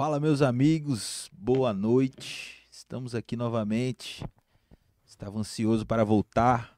[0.00, 2.66] Fala, meus amigos, boa noite.
[2.70, 4.24] Estamos aqui novamente.
[5.06, 6.74] Estava ansioso para voltar.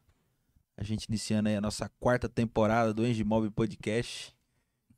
[0.77, 4.35] A gente iniciando aí a nossa quarta temporada do Engimob Podcast.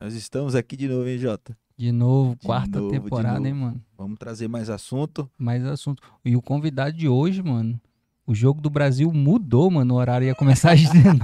[0.00, 1.54] Nós estamos aqui de novo, hein, Jota?
[1.76, 3.84] De novo, De quarta novo, temporada, hein, mano?
[3.94, 5.30] Vamos trazer mais assunto.
[5.36, 6.02] Mais assunto.
[6.24, 7.78] E o convidado de hoje, mano,
[8.26, 9.92] o jogo do Brasil mudou, mano.
[9.92, 11.20] O horário ia começar às 19.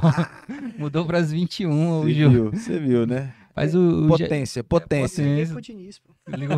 [0.79, 2.35] mudou para as 21 o Você jogo.
[2.35, 3.35] viu, você viu, né?
[3.63, 5.25] Mas o, o Potência, potência.
[5.25, 5.61] potência.
[5.61, 6.13] Diniz, pô.
[6.37, 6.57] ligou-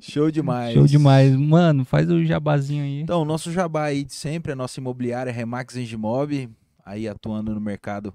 [0.00, 0.74] Show demais.
[0.74, 1.34] Show demais.
[1.36, 3.00] Mano, faz o jabazinho aí.
[3.00, 6.48] Então, o nosso jabá aí de sempre, a nossa imobiliária Remax Engimob,
[6.84, 8.12] aí atuando no mercado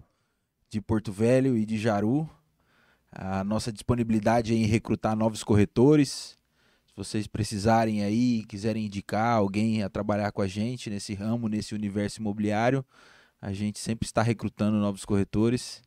[0.70, 2.30] de Porto Velho e de Jaru.
[3.12, 6.38] A nossa disponibilidade é em recrutar novos corretores.
[6.88, 11.74] Se vocês precisarem aí, quiserem indicar alguém a trabalhar com a gente nesse ramo, nesse
[11.76, 12.84] universo imobiliário,
[13.42, 15.82] a gente sempre está recrutando novos corretores.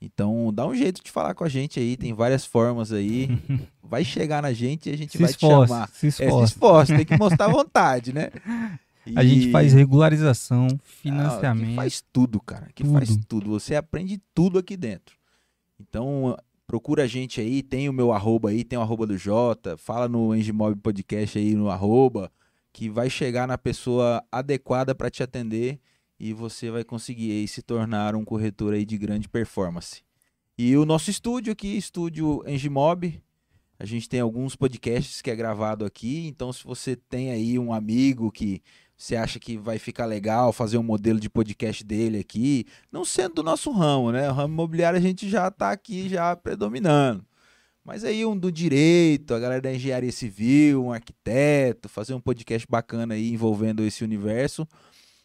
[0.00, 3.28] Então, dá um jeito de falar com a gente aí, tem várias formas aí.
[3.82, 5.88] Vai chegar na gente e a gente Se vai te esforce, chamar.
[5.88, 8.30] se É, se esforce, tem que mostrar vontade, né?
[9.14, 11.68] A gente E- faz regularização, Ah, financiamento.
[11.70, 12.68] que faz tudo, cara.
[12.74, 13.50] Que faz tudo.
[13.50, 15.16] Você aprende tudo aqui dentro.
[15.78, 16.36] Então,
[16.66, 17.62] procura a gente aí.
[17.62, 19.76] Tem o meu arroba aí, tem o arroba do Jota.
[19.76, 22.32] Fala no Engimob Podcast aí no arroba.
[22.72, 25.78] Que vai chegar na pessoa adequada para te atender.
[26.24, 30.02] E você vai conseguir aí se tornar um corretor aí de grande performance.
[30.56, 33.22] E o nosso estúdio aqui, estúdio Engimob.
[33.78, 36.26] A gente tem alguns podcasts que é gravado aqui.
[36.26, 38.62] Então, se você tem aí um amigo que
[38.96, 43.34] você acha que vai ficar legal fazer um modelo de podcast dele aqui, não sendo
[43.34, 44.26] do nosso ramo, né?
[44.30, 47.22] O ramo imobiliário a gente já está aqui já predominando.
[47.84, 52.66] Mas aí um do direito, a galera da engenharia civil, um arquiteto, fazer um podcast
[52.66, 54.66] bacana aí envolvendo esse universo.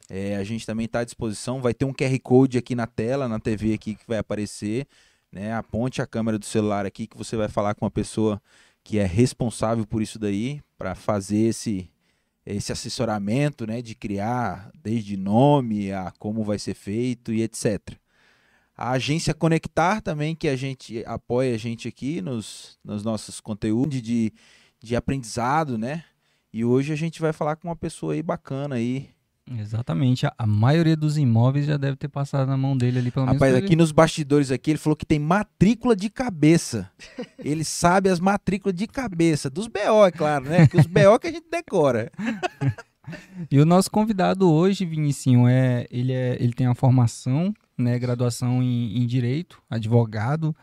[0.09, 1.61] É, a gente também está à disposição.
[1.61, 4.87] Vai ter um QR Code aqui na tela, na TV aqui que vai aparecer.
[5.31, 5.53] Né?
[5.53, 8.41] Aponte a câmera do celular aqui que você vai falar com uma pessoa
[8.83, 11.91] que é responsável por isso daí, para fazer esse,
[12.45, 17.79] esse assessoramento, né, de criar desde nome a como vai ser feito e etc.
[18.75, 24.01] A agência Conectar também, que a gente apoia a gente aqui nos, nos nossos conteúdos
[24.01, 24.33] de,
[24.81, 26.05] de aprendizado, né?
[26.51, 29.09] E hoje a gente vai falar com uma pessoa aí bacana aí.
[29.57, 30.25] Exatamente.
[30.25, 33.37] A, a maioria dos imóveis já deve ter passado na mão dele ali, pelo menos.
[33.39, 36.89] Rapaz, pra ele- aqui nos bastidores aqui, ele falou que tem matrícula de cabeça.
[37.39, 39.49] ele sabe as matrículas de cabeça.
[39.49, 40.67] Dos BO, é claro, né?
[40.67, 42.11] Que os BO que a gente decora.
[43.49, 48.61] E o nosso convidado hoje, Vinicinho, é ele, é, ele tem a formação, né, graduação
[48.61, 50.55] em, em Direito, advogado,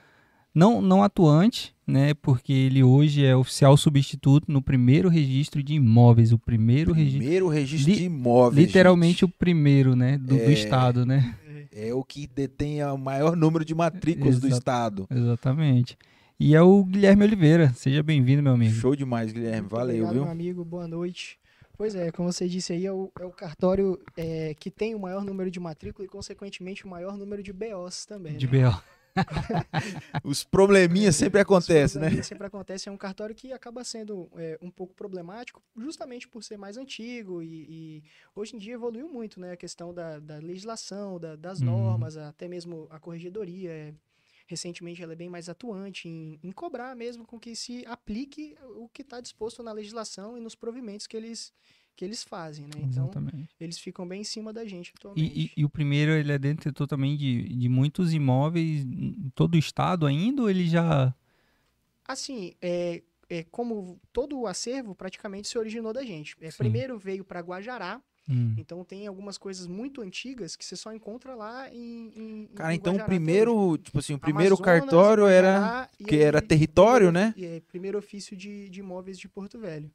[0.57, 6.33] não, não atuante, né, porque ele hoje é oficial substituto no primeiro registro de imóveis,
[6.33, 8.67] o primeiro registro, Primeiro registro Li- de imóveis.
[8.67, 9.25] literalmente gente.
[9.27, 10.53] o primeiro, né, do, do É.
[10.53, 11.37] estado, né,
[11.73, 14.59] É o que detém o maior número de matrículas do Exato.
[14.61, 15.07] estado.
[15.11, 15.97] exatamente.
[16.41, 18.75] E é o Guilherme Oliveira, seja bem-vindo, meu amigo.
[18.75, 19.69] Show demais, Guilherme.
[19.69, 20.23] Valeu, obrigado, viu?
[20.23, 21.39] meu amigo, boa noite.
[21.79, 24.99] Pois é, como você disse aí, é o, é o cartório é, que tem o
[24.99, 28.37] maior número de matrícula e, consequentemente, o maior número de BOs também.
[28.39, 28.71] De né?
[28.71, 28.83] BO.
[30.25, 32.23] Os probleminhas sempre acontecem, né?
[32.23, 32.89] Sempre acontece.
[32.89, 37.43] É um cartório que acaba sendo é, um pouco problemático, justamente por ser mais antigo
[37.43, 38.03] e, e
[38.35, 39.53] hoje em dia evoluiu muito, né?
[39.53, 41.67] A questão da, da legislação, da- das Uhum.
[41.67, 43.71] normas, até mesmo a corregedoria.
[43.71, 43.95] é,
[44.49, 48.89] recentemente ela é bem mais atuante em, em cobrar mesmo com que se aplique o
[48.89, 51.53] que está disposto na legislação e nos provimentos que eles,
[51.97, 52.73] que eles fazem, né?
[52.77, 53.49] Então, Exatamente.
[53.59, 55.25] eles ficam bem em cima da gente atualmente.
[55.35, 59.55] E, e- e o primeiro, ele é detentor também de, de muitos imóveis em todo
[59.55, 61.15] o estado ainda, ou ele já...
[62.07, 66.37] Assim, é, é, como todo o acervo praticamente se originou da gente.
[66.41, 66.59] É, Sim.
[66.59, 68.55] primeiro veio para Guajará, Hum.
[68.59, 72.13] então tem algumas coisas muito antigas que você só encontra lá em.
[72.17, 75.91] em Cara, em então o Guajará primeiro, tipo assim, o primeiro Amazonas, cartório era Guajará,
[76.01, 77.33] e que aí era território, né?
[77.37, 79.89] e é, primeiro ofício de, de imóveis de Porto Velho.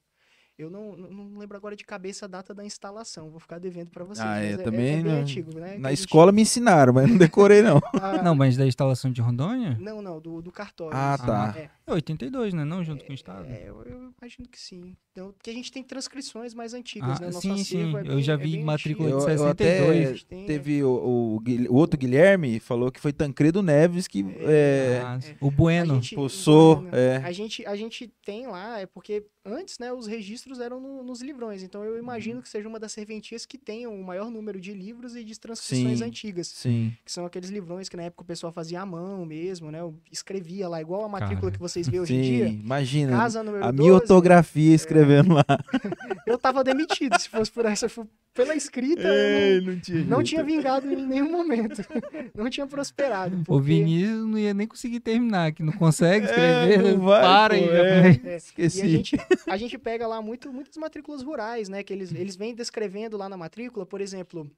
[0.57, 4.03] Eu não, não lembro agora de cabeça a data da instalação, vou ficar devendo para
[4.03, 4.25] vocês.
[4.27, 5.77] Ah, é, mas também é, não- antigo, né?
[5.77, 7.79] Na gente- escola me ensinaram, mas não decorei não.
[8.01, 9.77] Ah, Não, mas da instalação de Rondônia?
[9.79, 10.95] não, não, do, do cartório.
[10.95, 11.53] Ah, assim, tá.
[11.57, 11.69] é.
[11.87, 12.63] É 82, né?
[12.63, 13.45] Não, junto com o estado.
[13.49, 14.95] É, eu, eu imagino que sim.
[15.11, 17.25] Então, porque a gente tem transcrições mais antigas, Ah, né?
[17.27, 17.93] Nosso sim, sim.
[17.95, 19.25] é Eu bem- já é vi bem matrícula antigo.
[19.25, 20.07] de Eu- eu até 62.
[20.07, 24.25] A gente tem, Teve o, o, o outro Guilherme falou que foi Tancredo Neves que
[24.39, 25.35] é, Ah, é.
[25.41, 25.91] o Bueno.
[25.91, 27.17] A gente- Poçou, Bueno, é.
[27.17, 31.21] A gente, a gente tem lá, é porque antes, né, os registros eram no- nos
[31.21, 31.61] livrões.
[31.61, 32.41] Então eu imagino Uhum.
[32.43, 35.99] que seja uma das serventias que tenham o maior número de livros e de transcrições
[35.99, 36.05] Sim.
[36.05, 36.47] antigas.
[36.47, 36.93] Sim.
[37.03, 39.81] Que são aqueles livrões que na época o pessoal fazia à mão mesmo, né?
[39.81, 41.51] eu Escrevia lá, igual a matrícula Cara.
[41.53, 42.47] que vocês vêem hoje em Sim, dia.
[42.47, 43.17] imagina.
[43.17, 45.45] Casa número A 12, minha ortografia escrevendo escrevendo lá.
[46.25, 47.87] Eu tava demitido, se fosse por essa,
[48.33, 50.03] pela escrita, eu Ei, não, não tinha.
[50.05, 51.81] não tinha vingado em nenhum momento.
[52.33, 53.35] Não tinha prosperado.
[53.41, 56.91] O porque- Vinícius não ia nem conseguir terminar, que não consegue É, escrever.
[56.93, 57.99] não vai, para pô, aí, é.
[57.99, 58.25] rapaz.
[58.25, 58.79] É, Esqueci.
[58.79, 59.17] E a gente,
[59.47, 61.83] a gente pega lá muito, muitas matrículas rurais, né?
[61.83, 64.49] Que eles, eles vêm descrevendo lá na matrícula, por exemplo,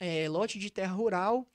[0.00, 1.46] é, lote de terra rural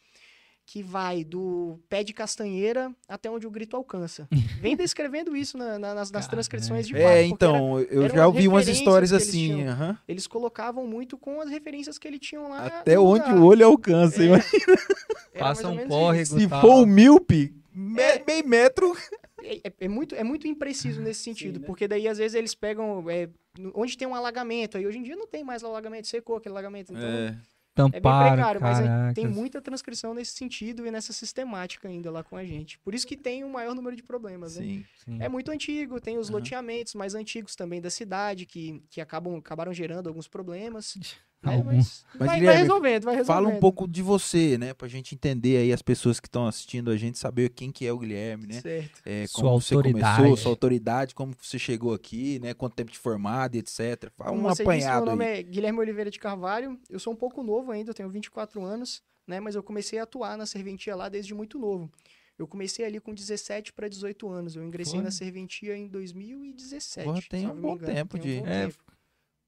[0.69, 4.27] que vai do pé de castanheira até onde o grito alcança.
[4.61, 7.03] Vem descrevendo isso na- na- nas, nas transcrições de fato.
[7.03, 9.47] É, porque era- então, eu já ouvi umas histórias que eles assim.
[9.55, 9.69] tinham.
[9.71, 9.97] aham.
[10.05, 12.65] eles colocavam muito com as referências que ele tinham lá.
[12.67, 13.37] Até onde lugar.
[13.41, 14.21] o olho alcança.
[14.21, 14.25] É.
[14.25, 14.75] imagina.
[15.39, 16.37] Passa um córrego.
[16.39, 16.59] Se tal.
[16.61, 18.21] for um míope, me- É.
[18.27, 18.93] meio metro.
[19.41, 21.65] É, é- é muito, é muito impreciso nesse sentido, né?
[21.65, 23.29] porque daí às vezes eles pegam é,
[23.73, 26.91] onde tem um alagamento, aí hoje em dia não tem mais alagamento, secou aquele alagamento,
[26.91, 27.37] então é,
[27.77, 29.13] bem Tamparam, precário, mas aí caraca.
[29.13, 32.79] tem muita transcrição nesse sentido e nessa sistemática ainda lá com a gente.
[32.79, 34.63] Por isso que tem o maior número de problemas, né?
[34.63, 34.85] Sim.
[35.05, 35.17] Sim.
[35.21, 36.39] É muito antigo, tem os Aham.
[36.39, 40.97] loteamentos mais antigos também da cidade que, que acabam, acabaram gerando alguns problemas.
[41.41, 41.55] Né?
[41.55, 42.03] Alguns.
[42.17, 43.25] Mas, Mas, vai, resolvendo, vai resolvendo.
[43.45, 44.73] Fala um pouco de você, né?
[44.73, 47.93] Pra gente entender aí as pessoas que estão assistindo a gente, saber quem que é
[47.93, 48.59] o Guilherme, né?
[48.61, 49.01] Certo.
[49.05, 50.15] É, Sua como você autoridade.
[50.17, 52.53] começou, sua autoridade, como você chegou aqui, né?
[52.53, 54.09] Quanto tempo de formado e etc.
[54.17, 55.39] Fala Como um você disse, apanhado meu nome aí.
[55.39, 56.79] é Guilherme Oliveira de Carvalho.
[56.89, 59.39] Eu sou um pouco novo ainda, eu tenho 24 anos, né?
[59.39, 61.91] Mas eu comecei a atuar na serventia lá desde muito novo.
[62.39, 64.55] Eu comecei ali com 17 para 18 anos.
[64.55, 65.03] Eu ingressei Foi?
[65.03, 67.05] na serventia em 2017.
[67.05, 67.93] Porra, tem um bom engano.
[67.93, 68.65] tempo Tem um de- bom É.
[68.67, 68.77] tempo.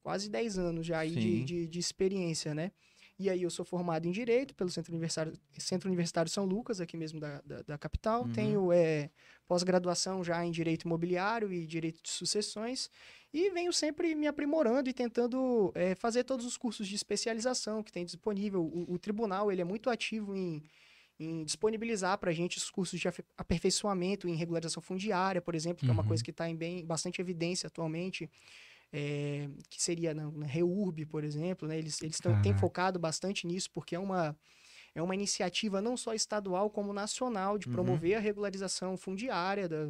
[0.09, 2.71] Quase 10 anos já aí de, de, de experiência, né?
[3.19, 6.97] E aí eu sou formado em Direito pelo Centro Universitário, Centro Universitário São Lucas, aqui
[6.97, 8.23] mesmo da, da, da capital.
[8.23, 8.31] Uhum.
[8.31, 9.11] Tenho é,
[9.47, 12.89] pós-graduação já em Direito Imobiliário e Direito de Sucessões.
[13.31, 17.91] E venho sempre me aprimorando e tentando é, fazer todos os cursos de especialização que
[17.91, 18.63] tem disponível.
[18.63, 20.63] O, o tribunal ele é muito ativo em,
[21.19, 25.89] em disponibilizar para a gente os cursos de aperfeiçoamento em regularização fundiária, por exemplo, que
[25.91, 26.07] é uma Uhum.
[26.07, 28.27] coisa que está em bem, bastante evidência atualmente.
[28.91, 31.77] É, que seria na, na REURB, por exemplo, né?
[31.77, 34.35] Eles, eles tão- têm focado bastante nisso, porque é uma,
[34.95, 37.73] é uma iniciativa não só estadual, como nacional, de Uhum.
[37.73, 39.87] promover a regularização fundiária da-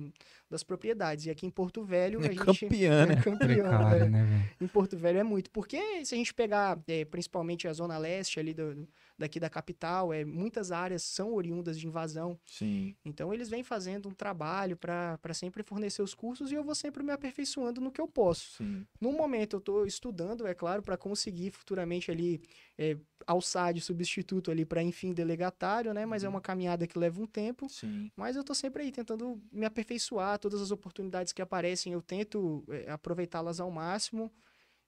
[0.50, 1.25] das propriedades.
[1.25, 3.13] E aqui em Porto Velho, a É gente campeã, né?
[3.13, 3.38] é campeão,
[3.70, 4.10] Precário, é.
[4.10, 4.50] né, velho?
[4.62, 5.50] Em Porto Velho é muito.
[5.51, 8.88] Porque se a gente pegar, é, principalmente a zona leste ali do-
[9.20, 12.40] daqui da capital, é, muitas áreas são oriundas de invasão.
[12.46, 12.96] Sim.
[13.04, 17.04] Então eles vêm fazendo um trabalho para sempre fornecer os cursos e eu vou sempre
[17.04, 18.58] me aperfeiçoando no que eu posso.
[18.58, 18.86] Sim.
[19.00, 22.42] No momento eu estou estudando, é claro, para conseguir futuramente ali
[22.78, 22.98] é,
[23.28, 26.06] alçar de substituto ali para enfim delegatário, né?
[26.06, 27.68] Mas é uma caminhada que leva um tempo.
[27.70, 28.10] Sim.
[28.16, 32.64] Mas eu tô sempre aí tentando me aperfeiçoar, todas as oportunidades que aparecem eu tento
[32.70, 34.32] é, aproveitá-las ao máximo.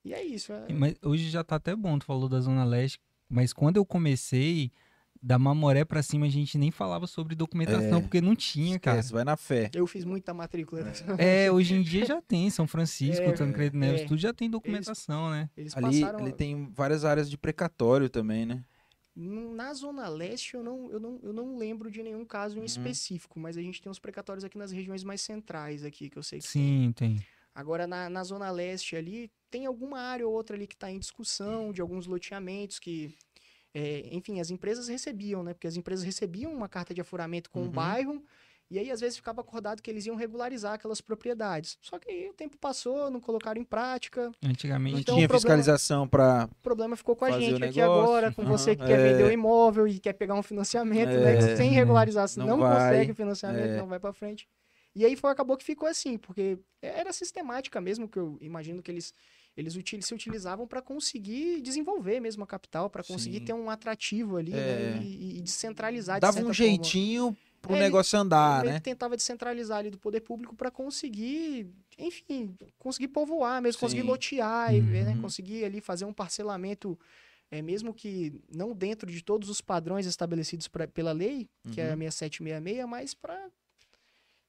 [0.03, 0.51] E é isso.
[0.53, 2.99] é- Mas hoje já tá até bom, tu falou da Zona Leste,
[3.31, 4.71] mas quando eu comecei,
[5.23, 8.01] da Mamoré pra cima, a gente nem falava sobre documentação, É.
[8.01, 8.97] porque não tinha, cara.
[8.97, 9.69] Esquece, vai na fé.
[9.73, 10.81] Eu fiz muita matrícula.
[11.19, 14.05] É, hoje em dia já tem, São Francisco, É, Tancredo Neves, é.
[14.05, 15.47] tudo já tem documentação, né?
[15.55, 16.19] Eles Ali, passaram.
[16.25, 18.63] ali tem várias áreas de precatório também, né?
[19.15, 22.63] Na Zona Leste, eu não, eu, não, eu não lembro de nenhum caso Uhum.
[22.63, 26.17] em específico, mas a gente tem uns precatórios aqui nas regiões mais centrais aqui, que
[26.17, 26.61] eu sei que tem.
[26.63, 27.25] Sim, tem.
[27.53, 30.99] Agora, na, na Zona Leste ali, tem alguma área ou outra ali que está em
[30.99, 33.13] discussão, de alguns loteamentos que,
[33.73, 35.53] é, enfim, as empresas recebiam, né?
[35.53, 37.67] Porque as empresas recebiam uma carta de afuramento com Uhum.
[37.67, 38.23] o bairro,
[38.69, 41.77] e aí às vezes ficava acordado que eles iam regularizar aquelas propriedades.
[41.81, 46.07] Só que aí o tempo passou, não colocaram em prática, Antigamente Então, tinha problema- fiscalização
[46.07, 46.47] pra.
[46.49, 49.11] o problema ficou com a gente aqui agora, com você que quer é.
[49.11, 51.33] vender o imóvel e quer pegar um financiamento, né?
[51.33, 53.77] É, que sem regularizar, você não não, vai, consegue financiamento, é.
[53.77, 54.47] não vai para frente.
[54.93, 58.91] E aí foi, acabou que ficou assim, porque era sistemática mesmo, que eu imagino que
[58.91, 59.13] eles,
[59.55, 63.45] eles util- se utilizavam para conseguir desenvolver mesmo a capital, para conseguir Sim.
[63.45, 64.57] ter um atrativo ali, É.
[64.57, 65.01] né?
[65.03, 68.79] E, e descentralizar de Dava certa um jeitinho pro É, ele- negócio andar, Ele né?
[68.81, 74.07] tentava descentralizar ali do poder público para conseguir, enfim, conseguir povoar mesmo, conseguir Sim.
[74.07, 75.21] lotear, e, né, Uhum.
[75.21, 76.99] conseguir ali fazer um parcelamento,
[77.49, 81.91] é, mesmo que não dentro de todos os padrões estabelecidos pra- pela lei, que é
[81.91, 81.97] a Uhum.
[81.99, 83.49] 6766, mas para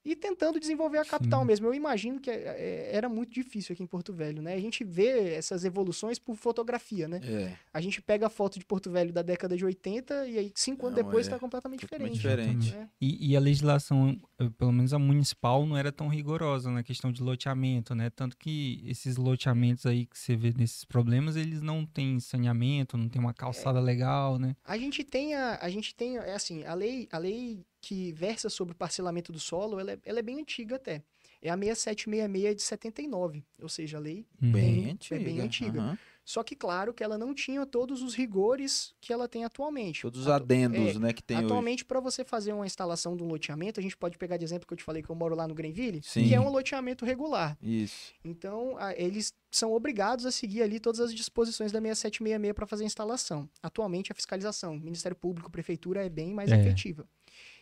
[0.04, 1.46] ir tentando desenvolver a capital Sim.
[1.46, 1.66] mesmo.
[1.66, 4.54] Eu imagino que é, é, era muito difícil aqui em Porto Velho, né?
[4.54, 7.20] A gente vê essas evoluções por fotografia, né?
[7.22, 10.52] É, A gente pega a foto de Porto Velho da década de 80 e aí
[10.54, 12.58] cinco anos Não, depois é está completamente totalmente diferente.
[12.58, 12.76] diferente.
[12.76, 12.88] né?
[13.00, 17.12] E, e a legislação, eh, pelo menos a municipal, não era tão rigorosa na questão
[17.12, 18.10] de loteamento, né?
[18.10, 23.08] Tanto que esses loteamentos aí que você vê nesses problemas, eles não têm saneamento, não
[23.08, 24.56] tem uma calçada legal, né?
[24.64, 28.48] A gente tem a, a gente tem, é assim, a lei, a lei que versa
[28.48, 31.02] sobre o parcelamento do solo, ela é, ela é bem antiga até.
[31.42, 35.20] É a 6766 de 79, ou seja, a lei Bem é antiga.
[35.24, 35.80] bem antiga.
[35.80, 35.98] aham.
[36.24, 40.02] Só que, claro, que ela não tinha todos os rigores que ela tem atualmente.
[40.02, 41.36] Todos os Atu- adendos, é, né, que tem.
[41.38, 44.64] Atualmente, para você fazer uma instalação de um loteamento, a gente pode pegar de exemplo
[44.68, 46.28] que eu te falei que eu moro lá no Greenville, Sim.
[46.28, 47.58] que é um loteamento regular.
[47.60, 48.14] Isso.
[48.24, 52.84] Então, a- eles são obrigados a seguir ali todas as disposições da 6766 para fazer
[52.84, 53.50] a instalação.
[53.60, 56.60] Atualmente, a fiscalização, Ministério Público, Prefeitura, é bem mais É.
[56.60, 57.04] efetiva.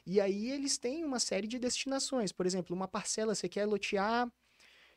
[0.06, 2.32] E aí, eles têm uma série de destinações.
[2.32, 4.30] Por exemplo, uma parcela, você quer lotear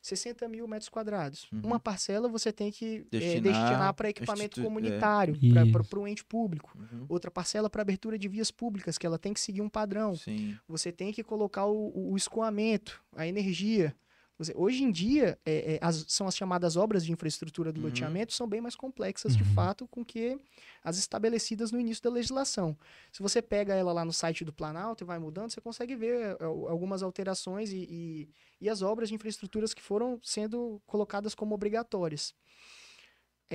[0.01, 1.47] 60 mil metros quadrados.
[1.51, 1.61] Uhum.
[1.63, 4.67] Uma parcela você tem que eh, Destinar- destinar para equipamento institui- é.
[4.67, 5.83] comunitário, Isso.
[5.89, 6.77] para o ente público.
[6.77, 7.05] Uhum.
[7.07, 10.13] Outra parcela para abertura de vias públicas, que ela tem que seguir um padrão.
[10.15, 10.57] Sim.
[10.67, 13.95] Você tem que colocar o- o escoamento, a energia.
[14.55, 17.87] Hoje em dia, é, é, as- são as chamadas obras de infraestrutura do Uhum.
[17.87, 19.53] loteamento, são bem mais complexas, de Uhum.
[19.53, 20.37] fato, com que
[20.83, 22.77] as estabelecidas no início da legislação.
[23.11, 26.37] Se você pega ela lá no site do Planalto e vai mudando, você consegue ver
[26.39, 28.29] é, al- algumas alterações e, e,
[28.61, 32.33] e as obras de infraestruturas que foram sendo colocadas como obrigatórias.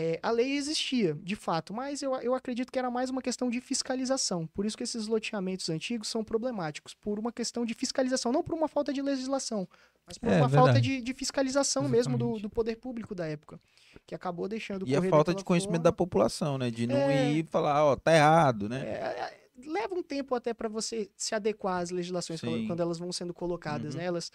[0.01, 3.51] É, a lei existia, de fato, mas eu, eu acredito que era mais uma questão
[3.51, 4.47] de fiscalização.
[4.47, 8.55] Por isso que esses loteamentos antigos são problemáticos, por uma questão de fiscalização, não por
[8.55, 9.67] uma falta de legislação,
[10.07, 10.55] mas por É, uma verdade.
[10.55, 12.43] falta de, de fiscalização mesmo do, Exatamente.
[12.43, 13.59] do poder público da época,
[14.07, 15.97] que acabou deixando E a falta de conhecimento da forma.
[15.97, 16.71] população, né?
[16.71, 17.33] De não É.
[17.33, 18.81] ir e falar, ó, tá errado, né?
[18.87, 22.69] É, é, leva um tempo até para você se adequar às legislações Sim.
[22.69, 24.01] quando elas vão sendo colocadas, Uhum.
[24.01, 24.07] né?
[24.07, 24.31] Elas,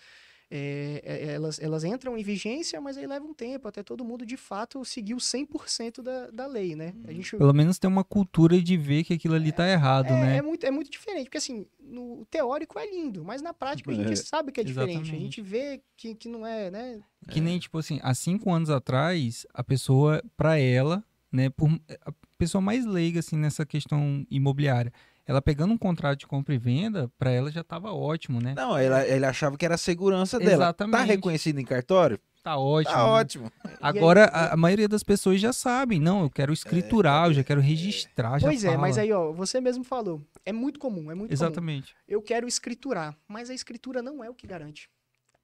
[0.56, 4.24] é, é, elas, elas entram em vigência, mas aí leva um tempo até todo mundo
[4.24, 6.94] de fato seguir o 100% da, da lei, né?
[7.04, 7.16] A Uhum.
[7.16, 10.38] gente Pelo menos tem uma cultura de ver que aquilo ali tá errado, é, né?
[10.38, 13.90] é muito, é muito diferente, porque assim, no o teórico é lindo, mas na prática
[13.92, 14.16] a gente É.
[14.16, 14.98] sabe que é diferente.
[14.98, 15.24] A Exatamente.
[15.24, 17.02] gente vê que, que não é, né?
[17.32, 21.70] Que nem, tipo assim, há cinco anos atrás, a pessoa, pra ela, né, por,
[22.06, 24.92] a pessoa mais leiga, assim, nessa questão imobiliária,
[25.26, 28.54] ela pegando um contrato de compra e venda, pra ela já tava ótimo, né?
[28.56, 30.50] Não, ela, ele achava que era a segurança dela.
[30.52, 31.08] Tá Exatamente.
[31.08, 32.20] reconhecido em cartório?
[32.44, 32.94] Tá ótimo.
[32.94, 33.10] Tá né?
[33.10, 33.52] ótimo.
[33.82, 37.44] Agora, aí- a, a maioria das pessoas já sabem, não, eu quero escriturar, eu já
[37.44, 39.06] quero registrar, já Pois é, mas fala.
[39.06, 40.22] aí, ó, você mesmo falou.
[40.46, 41.32] É muito comum, é muito comum.
[41.32, 41.96] Exatamente.
[42.06, 44.90] Eu quero escriturar, mas a escritura não é o que garante.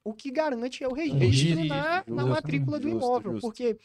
[0.04, 3.48] O que garante é o registro, registro, na, na matrícula do Justo, imóvel, justo.
[3.48, 3.78] porque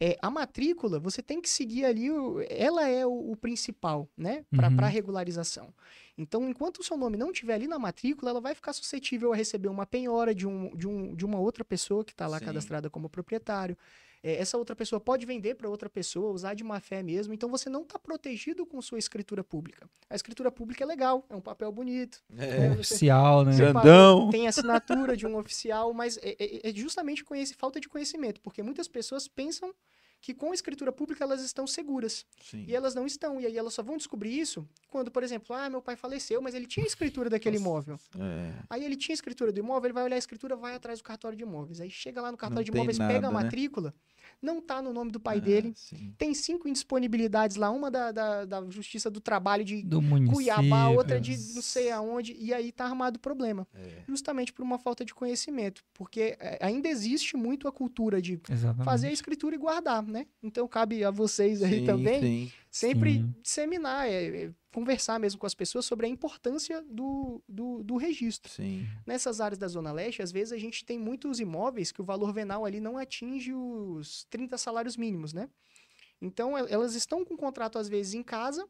[0.00, 4.44] é, a matrícula, você tem que seguir ali, o- ela é o, o principal, né,
[4.54, 4.88] para Uhum.
[4.88, 5.74] regularização.
[6.16, 9.36] Então, enquanto o seu nome não estiver ali na matrícula, ela vai ficar suscetível a
[9.36, 12.40] receber uma penhora de, um, de, um, de uma outra pessoa que está lá Sim.
[12.40, 13.76] cadastrada como proprietário.
[14.22, 17.32] É, essa outra pessoa pode vender para outra pessoa, usar de má fé mesmo.
[17.32, 19.88] Então, você não está protegido com sua escritura pública.
[20.08, 22.22] A escritura pública é legal, é um papel bonito.
[22.36, 22.66] É.
[22.66, 23.52] É, Oficial, né?
[23.52, 24.28] você Grandão.
[24.30, 28.40] tem assinatura de um oficial, mas é, é- é justamente com esse falta de conhecimento,
[28.40, 29.72] porque muitas pessoas pensam
[30.20, 32.64] que com a escritura pública elas estão seguras Sim.
[32.68, 33.40] e elas não estão.
[33.40, 36.54] E aí elas só vão descobrir isso quando, por exemplo, ah, meu pai faleceu, mas
[36.54, 37.68] ele tinha a escritura daquele Nossa.
[37.68, 38.00] imóvel.
[38.18, 38.52] É.
[38.68, 41.04] Aí ele tinha a escritura do imóvel, ele vai olhar a escritura, vai atrás do
[41.04, 41.80] cartório de imóveis.
[41.80, 43.42] Aí chega lá no cartório de tem imóveis, pega a nada, né?
[43.44, 43.94] matrícula,
[44.42, 45.72] não tá no nome do pai Ah, dele.
[45.74, 46.14] sim.
[46.18, 50.00] Tem cinco indisponibilidades lá, uma da, da, da Justiça do Trabalho de Do.
[50.32, 54.02] Cuiabá, outra de não sei aonde, e aí tá armado o problema É.
[54.08, 58.84] justamente por uma falta de conhecimento, porque é, ainda existe muito a cultura de Exatamente.
[58.84, 60.26] fazer a escritura e guardar, né?
[60.42, 62.52] Então cabe a vocês aí Sim, também sim.
[62.70, 63.34] sempre Sim.
[63.42, 68.50] disseminar, é, é, conversar mesmo com as pessoas sobre a importância do, do, do registro.
[68.52, 68.86] Sim.
[69.06, 72.32] Nessas áreas da Zona Leste, às vezes a gente tem muitos imóveis que o valor
[72.32, 75.48] venal ali não atinge os 30 salários mínimos, né?
[76.20, 78.68] Então el- elas estão com contrato às vezes em casa,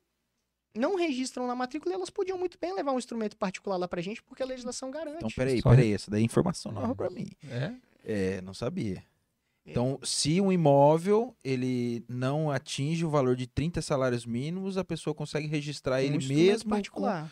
[0.76, 4.00] não registram na matrícula e elas podiam muito bem levar um instrumento particular lá pra
[4.00, 5.16] gente, porque a legislação garante.
[5.16, 5.92] Então, peraí, peraí.
[5.92, 6.94] Essa daí é informação nova É.
[6.94, 7.26] pra mim.
[7.50, 7.74] É?
[8.04, 9.02] É, não sabia.
[9.64, 9.70] É.
[9.70, 15.14] Então, se um imóvel ele não atinge o valor de 30 salários mínimos, a pessoa
[15.14, 17.30] consegue registrar Um ele mesmo particular.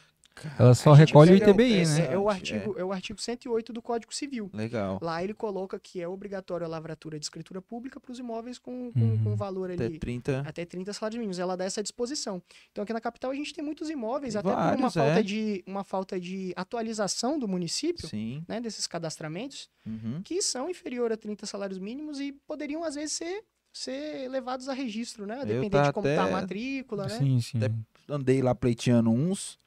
[0.59, 2.12] Ela só recolhe o ITBI, é, né?
[2.14, 2.34] É, o É.
[2.34, 2.84] artigo, é.
[2.84, 4.50] o artigo 108 do Código Civil.
[4.52, 4.99] Legal.
[5.02, 8.93] Lá ele coloca que é obrigatório a lavratura de escritura pública para os imóveis com,
[8.93, 9.25] com, Uhum.
[9.25, 10.43] com valor Até ali 30.
[10.47, 11.39] até 30 salários mínimos.
[11.39, 12.43] Ela dá essa disposição.
[12.73, 15.21] Então aqui na capital a gente tem muitos imóveis, Tem até por uma vários, falta,
[15.21, 15.23] é.
[15.23, 18.45] de, uma falta de atualização do município, Sim.
[18.49, 20.21] né, desses cadastramentos, Uhum.
[20.23, 24.73] que são inferior a 30 salários mínimos e poderiam às vezes ser ser levados a
[24.73, 25.36] registro, né?
[25.45, 27.19] Dependendo tá de como tá a até- matrícula, né?
[27.19, 27.58] Sim, sim.
[27.58, 27.73] Até-
[28.08, 29.58] Andei lá pleiteando uns,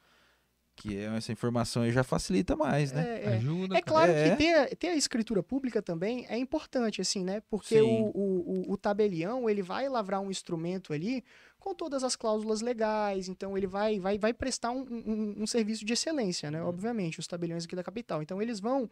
[0.81, 3.19] que é- essa informação aí já facilita mais, né?
[3.19, 3.27] É, é.
[3.37, 3.77] Ajuda.
[3.77, 4.29] É claro É.
[4.31, 7.41] que ter, a- ter a escritura pública também é importante, assim, né?
[7.49, 11.23] Porque o, o, o- o tabelião, ele vai lavrar um instrumento ali
[11.59, 15.85] com todas as cláusulas legais, então ele vai, vai, vai prestar um, um, um serviço
[15.85, 16.59] de excelência, né?
[16.61, 16.69] Uhum.
[16.69, 18.21] Obviamente, os tabeliões aqui da capital.
[18.23, 18.89] Então eles vão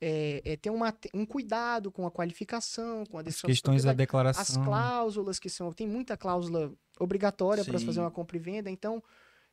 [0.00, 3.92] é, é, ter uma, um cuidado com a qualificação, com a As questões da propriedade,
[3.92, 4.64] as declaração.
[4.64, 5.72] cláusulas que são...
[5.72, 9.02] Tem muita cláusula obrigatória para fazer uma compra e venda, então...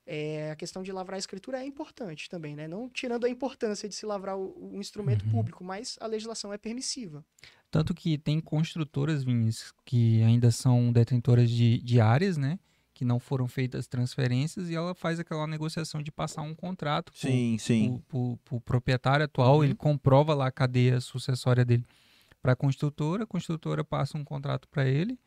[0.06, 2.68] é, a questão de lavrar a escritura é importante também, né?
[2.68, 5.32] Não tirando a importância de se lavrar o, o instrumento Uhum.
[5.32, 7.24] público, mas a legislação é permissiva.
[7.72, 12.60] Tanto que tem construtoras, Vinícius, que ainda são detentoras de, de áreas, né?
[12.94, 17.22] Que não foram feitas transferências e ela faz aquela negociação de passar um contrato pro-
[17.22, 17.90] Sim, sim.
[17.90, 19.64] pro, pro- pro proprietário atual, Uhum.
[19.64, 21.86] ele comprova lá a cadeia sucessória dele
[22.42, 25.18] para a construtora, a construtora passa um contrato para ele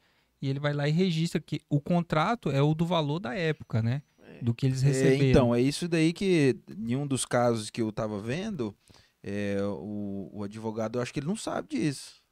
[0.40, 3.82] e ele vai lá e registra que o contrato é o do valor da época,
[3.82, 4.02] né?
[4.42, 5.28] Do que eles É, receberam.
[5.28, 8.74] então, é isso daí que, em um dos casos que eu tava vendo,
[9.22, 12.22] é, o, o advogado, eu acho que ele não sabe disso.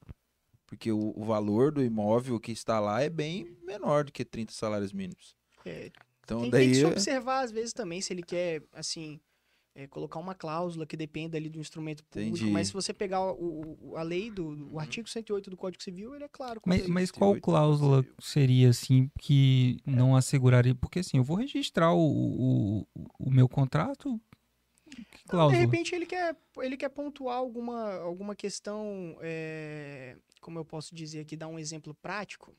[0.67, 4.53] Porque o, o valor do imóvel que está lá é bem menor do que 30
[4.53, 5.37] salários mínimos.
[5.65, 5.91] É,
[6.25, 6.63] Então, tem, daí.
[6.63, 9.21] tem que se é- observar, às vezes, também, se ele quer, assim,
[9.77, 12.37] é, colocar uma cláusula que dependa ali do instrumento público.
[12.37, 12.53] Entendi.
[12.53, 16.15] Mas se você pegar o, o- a lei do o artigo 108 do Código Civil,
[16.15, 16.61] ele é claro.
[16.65, 20.75] Mas, mas qual 38, cláusula seria assim que não asseguraria?
[20.75, 22.87] Porque assim, eu vou registrar o, o,
[23.19, 24.21] o meu contrato.
[24.91, 25.61] Que Não, de cláusula?
[25.61, 31.37] repente ele quer, ele quer pontuar alguma, alguma questão, é, como eu posso dizer aqui,
[31.37, 32.55] dar um exemplo prático.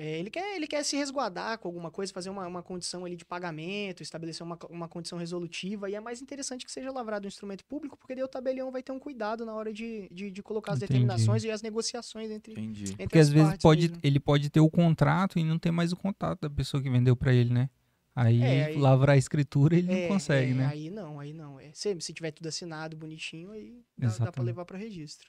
[0.00, 3.16] É, ele, quer, ele quer se resguardar com alguma coisa, fazer uma, uma condição ali
[3.16, 7.28] de pagamento, estabelecer uma, uma condição resolutiva, e é mais interessante que seja lavrado um
[7.28, 10.40] instrumento público, porque daí o tabelião vai ter um cuidado na hora de, de, de
[10.40, 10.92] colocar as Entendi.
[10.92, 12.92] determinações e as negociações entre, Entendi.
[12.92, 13.98] entre Porque as às vezes pode, mesmo.
[14.04, 17.16] ele pode ter o contrato e não ter mais o contato da pessoa que vendeu
[17.16, 17.68] pra ele, né?
[18.14, 20.66] Aí, É, aí- lavrar a escritura ele É, não consegue, é, né?
[20.66, 21.58] Aí não, aí não.
[21.58, 24.46] É, se, se tiver tudo assinado, bonitinho, aí dá, dá pra Exatamente.
[24.46, 25.28] levar para registro.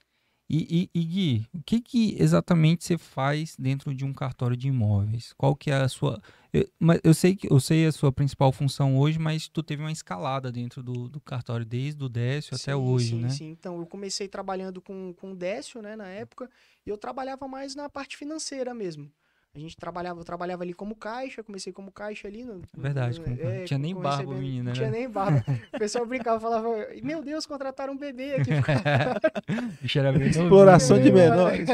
[0.50, 4.68] E, e, e, Gui, o que, que exatamente você faz dentro de um cartório de
[4.68, 5.32] imóveis?
[5.34, 6.20] Qual que é a sua.
[6.52, 9.84] Eu, mas eu sei que eu sei a sua principal função hoje, mas tu teve
[9.84, 13.30] uma escalada dentro do, do cartório desde o Décio até Sim, hoje, sim, né?
[13.30, 16.50] Sim, então eu comecei trabalhando com, com o Décio, né, na época,
[16.84, 19.12] e eu trabalhava mais na parte financeira mesmo.
[19.60, 22.44] A gente trabalhava, eu trabalhava ali como caixa, comecei como caixa ali.
[22.46, 23.66] No, É verdade, no- caixa.
[23.66, 24.98] Tinha nem barba, recebendo- menina, Não tinha né?
[25.00, 25.44] nem barba.
[25.74, 26.70] O pessoal brincava, falava,
[27.04, 28.52] meu Deus, contrataram um bebê aqui.
[28.54, 29.20] pro cartório."
[29.82, 31.30] Bicho era bem Exploração de né?
[31.30, 31.68] menores.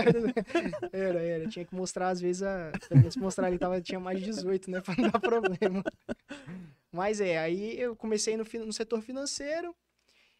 [0.91, 1.47] Era, era.
[1.47, 2.71] Tinha que mostrar, às vezes, a...
[2.89, 4.81] pelo menos mostrar ali, tava, tinha mais de 18, né?
[4.85, 5.83] Pra não dar problema.
[6.91, 9.75] Mas é, aí eu comecei no, no setor financeiro.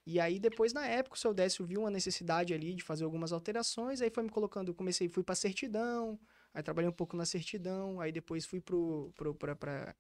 [0.08, 3.32] E aí, depois, na época, o seu Décio viu uma necessidade ali de fazer algumas
[3.34, 4.02] alterações.
[4.02, 6.20] Aí foi me colocando, comecei, fui pra certidão.
[6.56, 8.02] Aí trabalhei um pouco na certidão.
[8.02, 9.96] Aí depois fui pro, pro, pra, pra,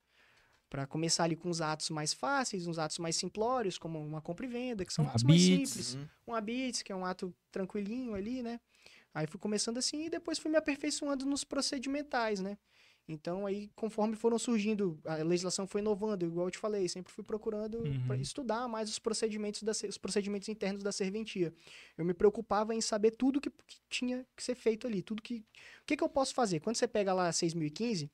[0.70, 4.46] pra começar ali com os atos mais fáceis, uns atos mais simplórios, como uma compra
[4.46, 5.44] e venda, que são Um atos mais habits.
[5.44, 6.10] simples Uhum.
[6.28, 8.60] um habits, que é um ato tranquilinho ali, né?
[9.14, 12.58] Aí fui começando assim e depois fui me aperfeiçoando nos procedimentais, né?
[13.08, 17.24] Então aí, conforme foram surgindo, a legislação foi inovando, igual eu te falei, sempre fui
[17.24, 18.16] procurando Uhum.
[18.16, 21.54] estudar mais os procedimentos, da, os procedimentos internos da serventia.
[21.98, 25.46] Eu me preocupava em saber tudo que, que tinha que ser feito ali, tudo que...
[25.82, 26.60] O que, que eu posso fazer?
[26.60, 28.10] Quando você pega lá 6.015,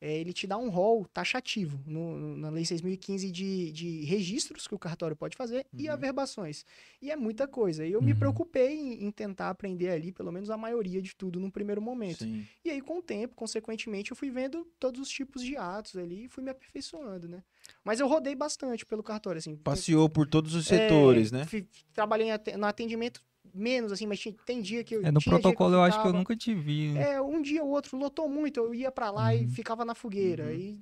[0.00, 4.68] é, ele te dá um rol taxativo no, no- na Lei 6.015 de, de registros
[4.68, 5.92] que o cartório pode fazer e Uhum.
[5.94, 6.64] averbações.
[7.00, 7.84] E é muita coisa.
[7.86, 8.18] E eu me Uhum.
[8.18, 12.24] preocupei em, em tentar aprender ali, pelo menos a maioria de tudo, num primeiro momento.
[12.24, 12.46] Sim.
[12.64, 16.24] E aí, com o tempo, consequentemente, eu fui vendo todos os tipos de atos ali
[16.24, 17.42] e fui me aperfeiçoando, né?
[17.84, 19.56] Mas eu rodei bastante pelo cartório, assim.
[19.56, 21.44] Passeou por todos os É, setores, né?
[21.46, 22.28] fi- trabalhei
[22.58, 23.22] no atendimento
[23.56, 25.00] menos, assim, mas tinha- tem dia que eu.
[25.04, 26.96] É, no tinha dia protocolo eu acho que eu nunca te vi.
[26.98, 29.50] é, um dia ou outro lotou muito, eu ia pra lá e Uhum.
[29.50, 30.44] ficava na fogueira.
[30.44, 30.50] Uhum.
[30.50, 30.80] E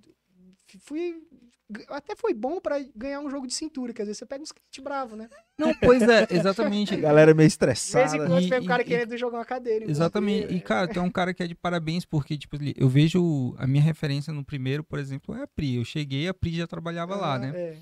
[0.80, 1.14] fui.
[1.88, 4.52] Até foi bom pra ganhar um jogo de cintura, que às vezes você pega uns
[4.52, 5.30] clientes bravos, né?
[5.58, 6.94] Não, pois é, exatamente.
[6.94, 8.26] A galera é meio De vez em estressada.
[8.26, 9.90] quando E- pega um cara e- querendo jogar uma cadeira.
[9.90, 10.48] Exatamente.
[10.48, 10.54] você.
[10.54, 13.82] E, cara, é um cara que é de parabéns, porque, tipo, eu vejo a minha
[13.82, 15.76] referência no primeiro, por exemplo, é a Pri.
[15.76, 17.52] Eu cheguei, a Pri já trabalhava lá, Ah, né?
[17.54, 17.78] é.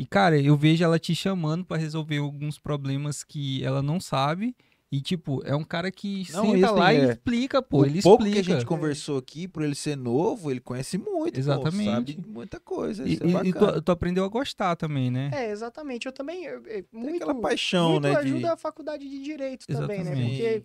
[0.00, 4.56] E, cara, eu vejo ela te chamando pra resolver alguns problemas que ela não sabe.
[4.90, 7.80] E, tipo, é um cara que Não, senta esse lá e é- explica, pô.
[7.82, 8.42] o ele pouco explica.
[8.44, 11.34] que a gente conversou aqui, por ele ser novo, ele conhece muito.
[11.34, 11.90] pô, Exatamente.
[12.14, 13.06] sabe muita coisa.
[13.06, 15.30] E, Isso é e- e tu, tu aprendeu a gostar também, né?
[15.32, 16.06] É, exatamente.
[16.06, 16.44] Eu também.
[16.44, 18.16] eu- eu- Tem muito, aquela paixão, muito né?
[18.16, 18.46] ajuda De...
[18.46, 20.10] a faculdade de direito também, né?
[20.12, 20.30] Exatamente.
[20.30, 20.64] Porque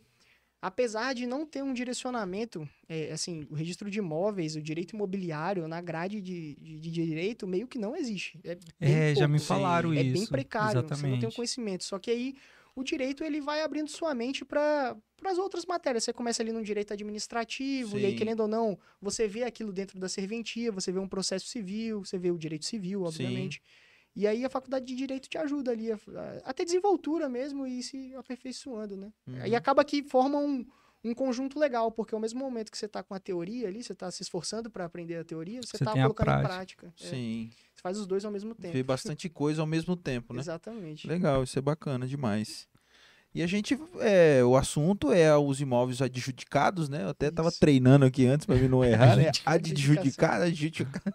[0.65, 5.67] apesar de não ter um direcionamento, é, assim, o registro de imóveis, o direito imobiliário
[5.67, 8.39] na grade de, de, de direito meio que não existe.
[8.43, 9.47] É, É, já me pouco.
[9.53, 10.13] falaram É isso.
[10.13, 11.35] bem precário, você não tem um Exatamente.
[11.35, 11.83] conhecimento.
[11.83, 12.33] Só que aí
[12.75, 16.03] o direito ele vai abrindo sua mente para as outras matérias.
[16.03, 18.17] Você começa ali no direito administrativo, e aí, Sim.
[18.17, 22.17] querendo ou não, você vê aquilo dentro da serventia, você vê um processo civil, você
[22.17, 23.23] vê o direito civil, Sim.
[24.15, 27.67] E aí a faculdade de direito te ajuda ali a, a, a ter desenvoltura mesmo
[27.67, 29.11] e se aperfeiçoando, né?
[29.27, 29.41] Uhum.
[29.41, 30.65] Aí acaba que forma um,
[31.03, 33.91] um conjunto legal, porque ao mesmo momento que você está com a teoria ali, você
[33.93, 36.87] está se esforçando para aprender a teoria, você Você está colocando em prática.
[36.87, 36.93] prática.
[37.05, 37.49] É, Sim.
[37.73, 38.73] você faz os dois ao mesmo tempo.
[38.73, 40.39] Vê bastante coisa ao mesmo tempo, né?
[40.39, 41.07] Exatamente.
[41.07, 42.67] Legal, isso é bacana demais.
[43.33, 47.03] E a gente, é, o assunto é os imóveis adjudicados, né?
[47.03, 47.59] Eu até tava Isso.
[47.59, 49.29] treinando aqui antes para mim não errar, né?
[49.45, 51.13] Adjudicado, adjudicado.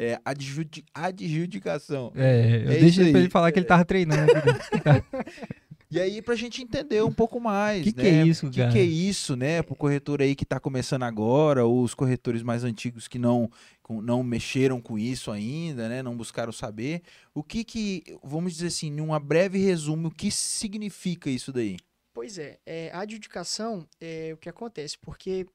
[0.00, 2.12] É, adjudi adjudicação.
[2.14, 4.30] É, eu É deixei isso pra ele falar que ele tava treinando.
[5.90, 7.82] E aí, pra gente entender um pouco mais.
[7.82, 8.20] Que que né?
[8.20, 8.70] é isso, que cara?
[8.70, 9.62] que é isso, né?
[9.62, 13.50] Pro corretor aí que tá começando agora, ou os corretores mais antigos que não,
[13.82, 16.02] com- não mexeram com isso ainda, né?
[16.02, 17.00] Não buscaram saber.
[17.34, 21.78] O que que, vamos dizer assim, num breve resumo, o que significa isso daí?
[22.12, 25.46] Pois é, é, a adjudicação é o que acontece, porque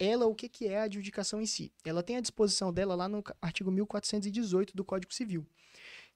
[0.00, 1.70] ela, o que, que é a adjudicação em si?
[1.84, 5.46] Ela tem à disposição dela lá no artigo 1418 do Código Civil,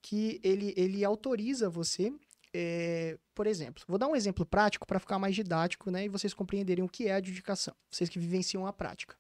[0.01, 2.11] que ele, ele autoriza você,
[2.55, 6.33] é, por exemplo, vou dar um exemplo prático para ficar mais didático, né, e vocês
[6.33, 9.17] compreenderem o que é a adjudicação, vocês que vivenciam a prática.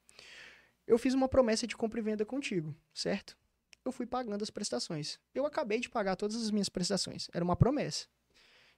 [0.87, 3.37] Eu fiz uma promessa de compra e venda contigo, certo?
[3.85, 5.19] Eu fui pagando as prestações.
[5.35, 7.29] Eu acabei de pagar todas as minhas prestações.
[7.35, 8.07] Era uma promessa.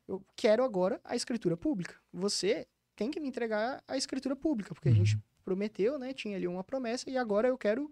[0.07, 1.97] Eu quero agora a escritura pública.
[2.13, 6.13] Você tem que me entregar a escritura pública, porque a gente prometeu, né?
[6.13, 7.89] Tinha ali uma promessa e agora eu quero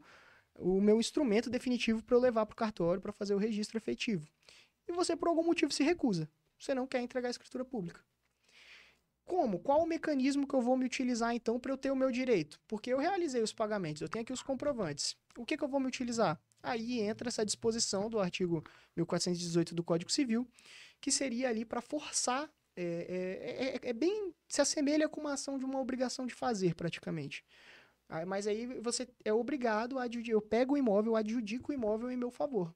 [0.57, 4.27] o meu instrumento definitivo para eu levar para o cartório para fazer o registro efetivo.
[4.89, 6.29] E você por algum motivo se recusa.
[6.59, 8.01] Você não quer entregar a escritura pública.
[9.25, 9.61] Como?
[9.61, 12.61] Qual o mecanismo que eu vou me utilizar então para eu ter o meu direito?
[12.67, 15.17] Porque eu realizei os pagamentos, eu tenho aqui os comprovantes.
[15.37, 16.39] O que, que eu vou me utilizar?
[16.63, 18.63] Aí entra essa disposição do artigo
[18.97, 20.47] 1418 do Código Civil,
[21.01, 22.51] que seria ali para forçar.
[22.77, 24.33] É, é, é- é bem.
[24.49, 27.45] se assemelha com uma ação de uma obrigação de fazer, praticamente.
[28.09, 30.35] Ah, Mas aí você é obrigado a adjudicar.
[30.35, 32.75] Eu pego o imóvel, adjudico o imóvel em meu favor.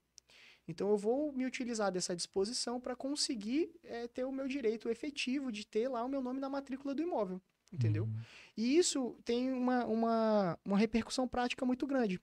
[0.67, 5.51] Então eu vou me utilizar dessa disposição para conseguir é, ter o meu direito efetivo
[5.51, 7.41] de ter lá o meu nome na matrícula do imóvel.
[7.73, 8.05] Entendeu?
[8.05, 8.17] Uhum.
[8.57, 12.21] E isso tem uma, uma, uma repercussão prática muito grande.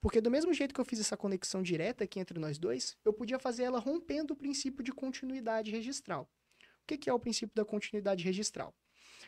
[0.00, 3.12] Porque do mesmo jeito que eu fiz essa conexão direta aqui entre nós dois, eu
[3.12, 6.28] podia fazer ela rompendo o princípio de continuidade registral.
[6.82, 8.74] O que, é o princípio da continuidade registral?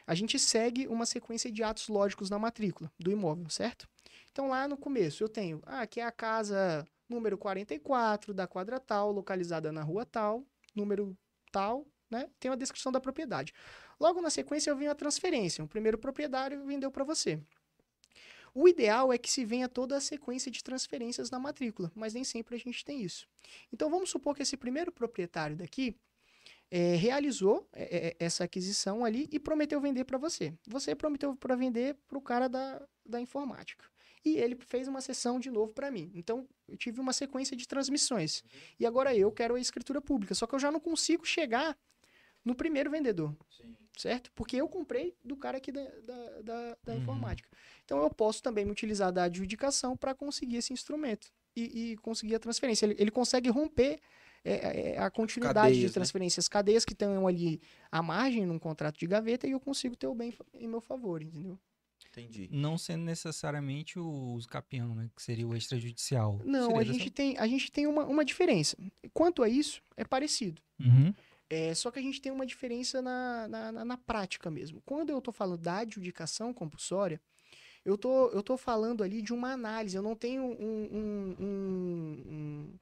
[0.06, 3.88] A gente segue uma sequência de atos lógicos na matrícula do imóvel, certo?
[4.32, 8.80] Então lá no começo eu tenho, ah, aqui é a casa número 44 da quadra
[8.80, 11.16] tal, localizada na rua tal, número
[11.50, 12.28] tal, né?
[12.38, 13.52] Tem a descrição da propriedade.
[13.98, 15.64] Logo na sequência eu venho a transferência.
[15.64, 17.40] O primeiro proprietário vendeu para você.
[18.52, 22.22] O ideal é que se venha toda a sequência de transferências na matrícula, mas nem
[22.22, 23.26] sempre a gente tem isso.
[23.72, 25.96] Então vamos supor que esse primeiro proprietário daqui
[26.70, 30.52] eh, realizou eh, eh, essa aquisição ali e prometeu vender para você.
[30.66, 33.84] Você prometeu para vender para o cara da, da informática.
[34.24, 36.10] E ele fez uma sessão de novo para mim.
[36.14, 38.42] Então eu tive uma sequência de transmissões.
[38.80, 40.34] E agora eu quero a escritura pública.
[40.34, 41.76] Só que eu já não consigo chegar
[42.44, 43.36] no primeiro vendedor
[43.96, 44.30] certo?
[44.34, 46.98] Porque eu comprei do cara aqui da, da, da, da Uhum.
[46.98, 47.48] informática.
[47.84, 52.34] Então eu posso também me utilizar da adjudicação para conseguir esse instrumento e, e conseguir
[52.34, 52.86] a transferência.
[52.86, 54.00] Ele, ele consegue romper
[54.44, 55.92] é, é, a continuidade Cadeias, de né?
[55.92, 59.96] transferência, as cadeias que estão ali à margem num contrato de gaveta e eu consigo
[59.96, 61.58] ter o bem em meu favor, entendeu?
[62.10, 62.48] Entendi.
[62.52, 65.10] Não sendo necessariamente o uso capião, né?
[65.16, 66.40] Que seria o extrajudicial.
[66.44, 68.76] Não, Seria a gente tem, a gente tem uma, uma diferença.
[69.12, 70.62] Quanto a isso, é parecido.
[70.78, 71.12] Uhum.
[71.50, 74.80] É, só que a gente tem uma diferença na, na, na- na prática mesmo.
[74.86, 77.20] Quando eu estou falando da adjudicação compulsória,
[77.84, 79.96] eu tô, eu tô falando ali de uma análise.
[79.96, 80.54] Eu não tenho um-
[80.92, 82.74] um- um- um-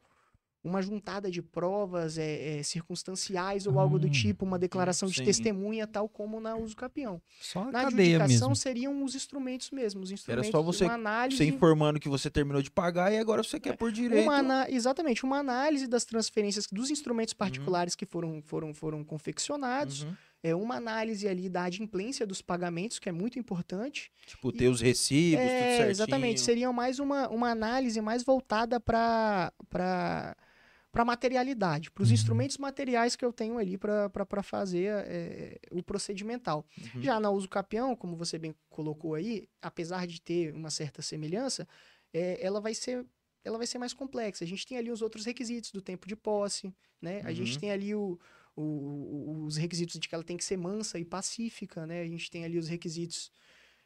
[0.65, 5.17] uma juntada de provas é, é, circunstanciais ou algo do Hum, tipo, uma declaração de
[5.17, 5.25] sim.
[5.25, 7.21] testemunha, tal como na uso capião.
[7.41, 8.57] Só a Na cadeia adjudicação mesmo.
[8.57, 10.03] seriam os instrumentos mesmo.
[10.03, 11.37] Os Era instrumentos, só você, uma análise.
[11.39, 14.23] você informando que você terminou de pagar e agora você quer por direito.
[14.23, 16.93] Uma ana- exatamente, uma análise das transferências dos Uhum.
[16.93, 20.15] instrumentos particulares que foram, foram, foram confeccionados, Uhum.
[20.45, 24.13] é uma análise ali da adimplência dos pagamentos, que é muito importante.
[24.27, 25.91] Tipo, ter os recibos, tudo É, certinho.
[25.91, 29.53] exatamente, seria mais uma, uma análise mais voltada para
[30.93, 32.15] para materialidade, para os Uhum.
[32.15, 36.67] instrumentos materiais que eu tenho ali para fazer é, o procedimental.
[36.95, 37.03] Uhum.
[37.03, 41.67] Já na uso capião, como você bem colocou aí, apesar de ter uma certa semelhança,
[42.13, 43.07] é, ela vai ser
[43.45, 44.45] ela vai ser mais complexa.
[44.45, 47.23] A gente tem ali os outros requisitos do tempo de posse, né?
[47.25, 47.61] A gente Uhum.
[47.61, 48.17] tem ali o-
[48.55, 52.03] o- os requisitos de que ela tem que ser mansa e pacífica, né?
[52.03, 53.33] A gente tem ali os requisitos.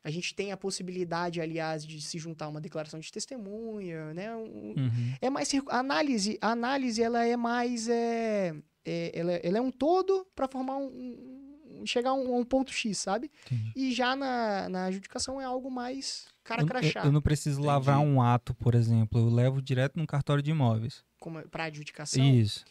[0.04, 4.35] A gente tem a possibilidade, aliás, de se juntar a uma declaração de testemunha, né?
[4.37, 5.14] Um- Uhum.
[5.20, 8.54] é mais a análise a análise ela é mais é,
[8.85, 12.72] é- ela, ela é um todo para formar um, um- chegar a um, um ponto
[12.72, 13.72] X sabe Entendi.
[13.76, 17.56] e já na, na adjudicação é algo mais cara Eu- crachá Eu, eu não preciso
[17.56, 17.66] Entendi.
[17.66, 19.20] lavrar um ato, por exemplo.
[19.20, 21.04] Eu levo direto no cartório de imóveis.
[21.50, 22.64] para adjudicação Isso.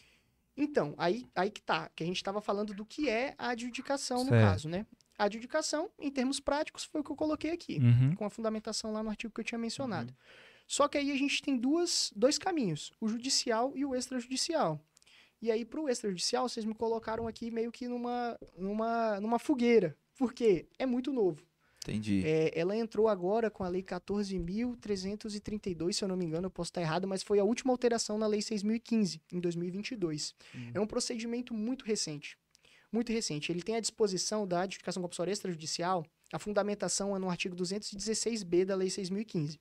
[0.55, 4.23] então aí aí que tá que a gente estava falando do que é a adjudicação
[4.23, 4.41] no Certo.
[4.49, 4.85] caso né
[5.17, 8.15] adjudicação em termos práticos foi o que eu coloquei aqui Uhum.
[8.15, 10.15] com a fundamentação lá no artigo que eu tinha mencionado.
[10.67, 14.79] Só que aí a gente tem duas, dois caminhos, o judicial e o extrajudicial.
[15.41, 19.95] E aí, para o extrajudicial, vocês me colocaram aqui meio que numa, numa, numa fogueira.
[20.17, 20.65] Por quê?
[20.79, 21.45] É muito novo.
[21.83, 22.23] Entendi.
[22.25, 26.69] É, ela entrou agora com a Lei 14.332, se eu não me engano, eu posso
[26.69, 30.33] estar errado, mas foi a última alteração na Lei 6.015, em 2022.
[30.55, 30.71] Hum.
[30.73, 32.37] É um procedimento muito recente.
[32.95, 33.51] Muito recente.
[33.51, 38.73] Ele tem a disposição da adjudicação compulsória extrajudicial, a fundamentação é no artigo 216b da
[38.73, 39.59] Lei 6.015.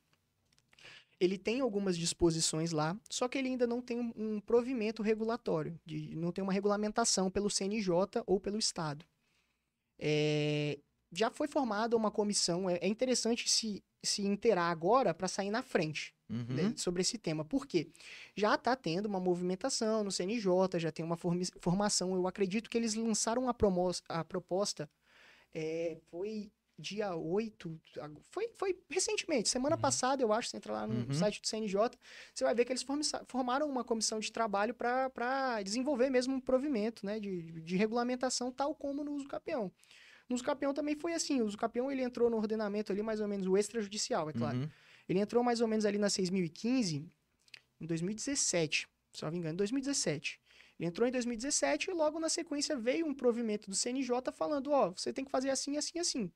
[1.19, 6.15] Ele tem algumas disposições lá, só que ele ainda não tem um, provimento regulatório, de,
[6.15, 9.05] não tem uma regulamentação pelo CNJ ou pelo Estado.
[9.99, 10.79] É,
[11.11, 15.63] já foi formada uma comissão, é, é interessante se, se inteirar agora para sair na
[15.63, 16.45] frente Uhum.
[16.49, 17.45] né, sobre esse tema.
[17.45, 17.89] Por quê?
[18.35, 22.15] Já está tendo uma movimentação no CNJ, já tem uma formação.
[22.15, 23.55] Eu acredito que eles lançaram a,
[24.09, 24.89] a proposta,
[25.55, 29.81] é, foi dia 8, ag- foi, foi recentemente, semana Uhum.
[29.83, 31.13] passada, eu acho, você entra lá no Uhum.
[31.13, 31.91] site do CNJ,
[32.35, 32.85] você vai ver que eles
[33.29, 38.75] formaram uma comissão de trabalho para desenvolver mesmo um provimento né, de, de regulamentação, tal
[38.75, 39.71] como no uso capião.
[40.29, 43.21] No uso capião também foi assim, o uso capião ele entrou no ordenamento ali mais
[43.21, 44.59] ou menos o extrajudicial, é claro.
[45.09, 47.05] Ele entrou mais ou menos ali na 6.015,
[47.81, 50.41] em 2017, se não me engano, em 2017.
[50.79, 54.91] Ele entrou em 2017 e logo na sequência veio um provimento do CNJ falando, ó,
[54.91, 56.33] você tem que fazer assim, assim, assim.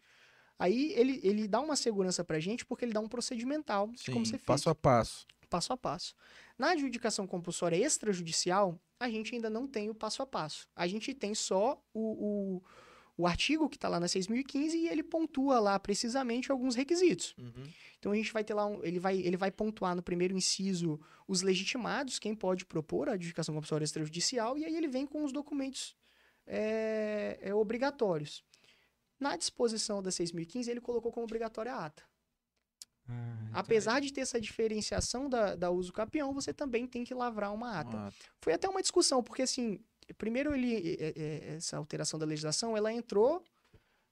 [0.58, 4.24] Aí ele, ele dá uma segurança pra gente porque ele dá um procedimental de como
[4.24, 5.26] Sim, você fez passo a passo.
[5.48, 6.14] passo a passo.
[6.58, 10.68] Na adjudicação compulsória extrajudicial, a gente ainda não tem o passo a passo.
[10.74, 12.62] A gente tem só o, o,
[13.18, 17.34] o artigo que está lá na 6.015 e ele pontua lá precisamente alguns requisitos.
[17.36, 17.64] Uhum.
[17.98, 21.00] Então a gente vai ter lá, um, ele, vai, ele vai pontuar no primeiro inciso
[21.26, 25.32] os legitimados, quem pode propor a adjudicação compulsória extrajudicial, e aí ele vem com os
[25.32, 25.96] documentos
[26.46, 28.44] é, é, obrigatórios.
[29.18, 32.04] Na disposição da 6.015, ele colocou como obrigatória a ata.
[33.08, 37.52] Ah, Apesar de ter essa diferenciação da, da uso capião, você também tem que lavrar
[37.52, 37.96] uma ata.
[37.96, 39.80] Ah, Foi até uma discussão, porque assim,
[40.14, 40.96] primeiro ele,
[41.56, 43.44] essa alteração da legislação, ela entrou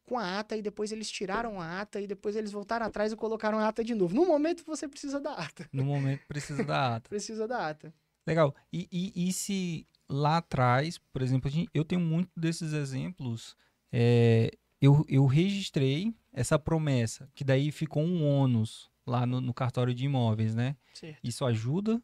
[0.04, 3.16] com a ata e depois eles tiraram a ata e depois eles voltaram atrás e
[3.16, 4.14] colocaram a ata de novo.
[4.14, 5.68] No momento você precisa da ata.
[5.72, 7.09] No momento precisa da ata.
[7.09, 7.92] Precisa da ata.
[8.26, 8.54] Legal.
[8.72, 13.56] E, e, e se lá atrás, por exemplo, a gente- eu tenho muito desses exemplos,
[13.92, 19.92] é, eu, eu registrei essa promessa, que daí ficou um ônus lá no, no cartório
[19.94, 20.76] de imóveis, né?
[20.94, 21.18] Certo.
[21.24, 22.00] Isso ajuda?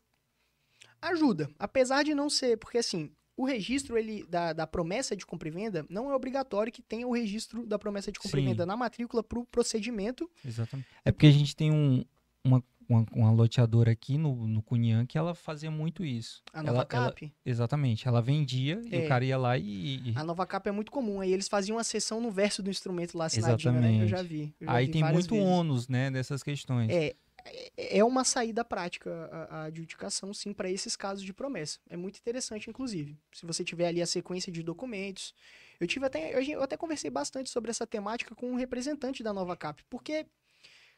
[1.00, 5.48] Ajuda, apesar de não ser, porque assim, o registro ele, da, da promessa de compra
[5.48, 8.48] e venda não é obrigatório que tenha o registro da promessa de compra e Sim.
[8.50, 10.30] venda na matrícula para o procedimento.
[10.44, 10.88] Exatamente.
[11.04, 12.04] É porque a gente tem um,
[12.44, 16.42] uma, uma, uma loteadora aqui no, no Cunhã que ela fazia muito isso.
[16.52, 17.32] A nova ela, ela- CAP.
[17.44, 18.06] exatamente.
[18.06, 19.04] Ela vendia e É.
[19.04, 20.10] o cara ia lá e.
[20.10, 21.20] e- A nova capa é muito comum.
[21.20, 24.02] Aí eles faziam a sessão no verso do instrumento lá assinadinho, né?
[24.02, 24.54] Eu já vi.
[24.60, 25.48] eu já Aí vi tem muito vezes.
[25.48, 26.90] ônus, né, dessas questões.
[26.90, 31.78] É, é- é uma saída prática a, a adjudicação, sim, para esses casos de promessa.
[31.88, 33.16] É muito interessante, inclusive.
[33.32, 35.34] Se você tiver ali a sequência de documentos.
[35.80, 36.34] Eu tive até.
[36.34, 39.82] Eu, eu até conversei bastante sobre essa temática com um representante da nova CAP.
[39.90, 40.24] Porque,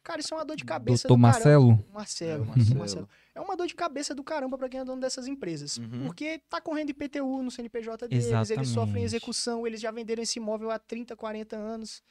[0.03, 1.69] cara, isso é uma dor de cabeça Doutor do Marcelo?
[1.77, 1.89] caramba.
[1.93, 2.79] Marcelo, É, o Marcelo.
[2.79, 3.09] Marcelo.
[3.35, 5.79] É uma dor de cabeça do caramba para quem é dono dessas empresas.
[5.79, 6.05] Uhum.
[6.07, 8.69] Porque tá correndo IPTU no CNPJ deles, eles Exatamente.
[8.73, 12.03] sofrem execução, eles já venderam esse imóvel há 30, 40 anos.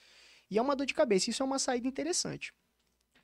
[0.50, 1.30] E é uma dor de cabeça.
[1.30, 2.54] Isso é uma saída interessante.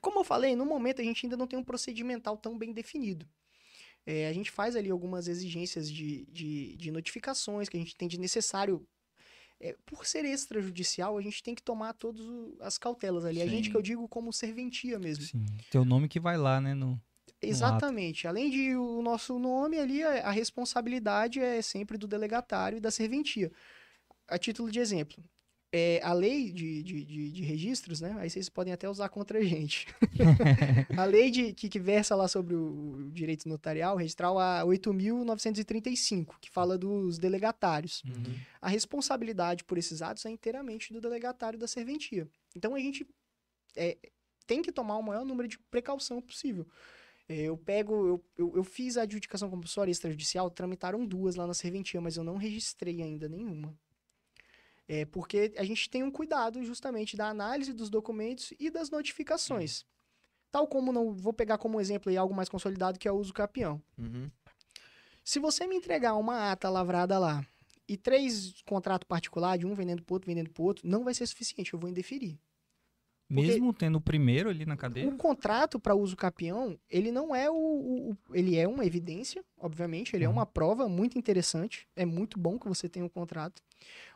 [0.00, 3.28] Como eu falei, no momento a gente ainda não tem um procedimental tão bem definido.
[4.06, 8.08] É, a gente faz ali algumas exigências de, de, de notificações que a gente tem
[8.08, 8.86] de necessário.
[9.62, 12.24] É, por ser extrajudicial, a gente tem que tomar todas
[12.60, 13.42] as cautelas ali.
[13.42, 13.70] A gente Sim.
[13.70, 15.24] que eu digo como serventia mesmo.
[15.24, 15.44] Sim.
[15.70, 16.72] Teu nome que vai lá, né?
[16.72, 16.98] No...
[17.42, 18.26] Exatamente.
[18.26, 22.90] Além de o nosso nome ali, a a responsabilidade é sempre do delegatário e da
[22.90, 23.52] serventia.
[24.26, 25.22] A título de exemplo,
[25.72, 28.16] é, a lei de, de, de, de registros, né?
[28.18, 29.86] Aí vocês podem até usar contra a gente.
[30.96, 36.34] a lei de, que, que versa lá sobre o, o direito notarial, registral a 8.935,
[36.40, 38.02] que fala dos delegatários.
[38.04, 38.34] Uhum.
[38.60, 42.28] A responsabilidade por esses atos é inteiramente do delegatário da serventia.
[42.56, 43.06] Então a gente
[43.76, 43.96] é,
[44.46, 46.66] tem que tomar o maior número de precaução possível.
[47.28, 51.54] É, Eu pego, eu, eu, eu fiz a adjudicação compulsória extrajudicial, tramitaram duas lá na
[51.54, 53.72] serventia, mas eu não registrei ainda nenhuma.
[54.92, 59.84] É porque a gente tem um cuidado justamente da análise dos documentos e das notificações.
[60.50, 63.32] Tal como não vou pegar como exemplo aí algo mais consolidado que é o uso
[63.32, 63.80] capião.
[63.96, 64.28] Uhum.
[65.22, 67.46] Se você me entregar uma ata lavrada lá
[67.86, 71.72] e três contratos particulares, um vendendo pro outro, vendendo pro outro, não vai ser suficiente,
[71.72, 72.36] eu vou indeferir.
[73.30, 75.08] Mesmo tendo o primeiro ali na cadeia?
[75.08, 79.44] O contrato para uso capião, ele não é o, o- o- Ele é uma evidência,
[79.58, 80.34] obviamente, ele é Uhum.
[80.34, 81.86] uma prova muito interessante.
[81.94, 83.62] É muito bom que você tenha um contrato.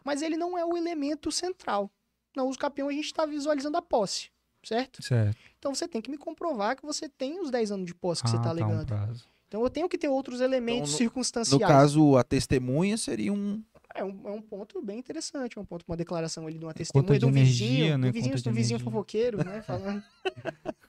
[0.04, 1.90] Mas ele não é o elemento central.
[2.36, 4.30] No uso capião, a gente está visualizando a posse,
[4.64, 5.00] certo?
[5.02, 5.36] Certo.
[5.58, 8.28] Então você tem que me comprovar que você tem os 10 anos de posse que
[8.30, 8.86] você Ah, está tá, um alegando.
[8.86, 9.28] prazo.
[9.46, 11.60] Então eu tenho que ter outros elementos no- circunstanciais.
[11.60, 13.62] No caso, a testemunha seria um.
[13.96, 16.72] É um, é um ponto bem interessante, é um ponto, uma declaração ali de uma
[16.72, 18.06] É testemunha conta de um energia, vizinho, né?
[18.08, 19.62] do vizinho, do vizinho fofoqueiro, né?
[19.66, 20.02] Falando.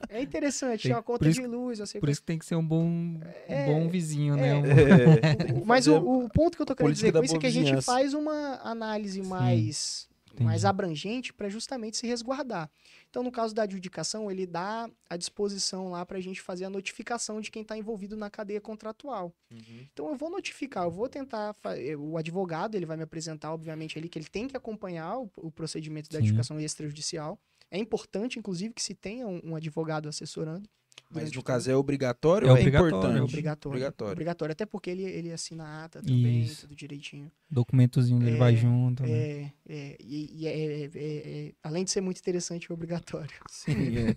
[0.08, 2.44] É interessante, Tem- é uma conta isso- de luz, você Por isso que tem que
[2.44, 4.48] ser um bom, um É, bom vizinho, né?
[4.48, 4.54] é.
[4.56, 5.64] Um- É.
[5.64, 7.80] Mas o, o ponto que eu tô querendo dizer com isso é que a gente
[7.80, 10.08] faz uma análise mais,
[10.44, 10.66] mais entendi.
[10.66, 12.70] abrangente para justamente se resguardar.
[13.10, 16.70] Então, no caso da adjudicação, ele dá a disposição lá para a gente fazer a
[16.70, 19.34] notificação de quem está envolvido na cadeia contratual.
[19.50, 19.86] Uhum.
[19.92, 21.54] Então, eu vou notificar, eu vou tentar.
[21.76, 25.30] eh, O advogado, ele vai me apresentar, obviamente, ali que ele tem que acompanhar o,
[25.36, 26.24] o procedimento da Sim.
[26.24, 27.38] adjudicação extrajudicial.
[27.70, 30.68] É importante, inclusive, que se tenha um, um advogado assessorando.
[31.10, 33.18] Mas no o caso é obrigatório É ou é obrigatório, importante?
[33.18, 33.70] é Obrigatório.
[33.76, 34.12] Obrigatório.
[34.12, 36.62] Obrigatório, até porque ele, ele assina a ata também, Isso.
[36.62, 37.30] tudo direitinho.
[37.50, 39.02] documentozinho dele É, vai junto.
[39.04, 39.08] né?
[39.10, 43.30] É, é, e, e é, é- é- é- além de ser muito interessante, é obrigatório.
[43.48, 44.16] Sim, é.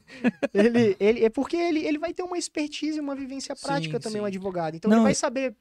[0.53, 4.19] ele, ele, é porque ele, ele vai ter uma expertise, uma vivência prática Sim, também,
[4.19, 4.23] sim.
[4.23, 4.75] um advogado.
[4.75, 5.55] Então Não, ele vai é- saber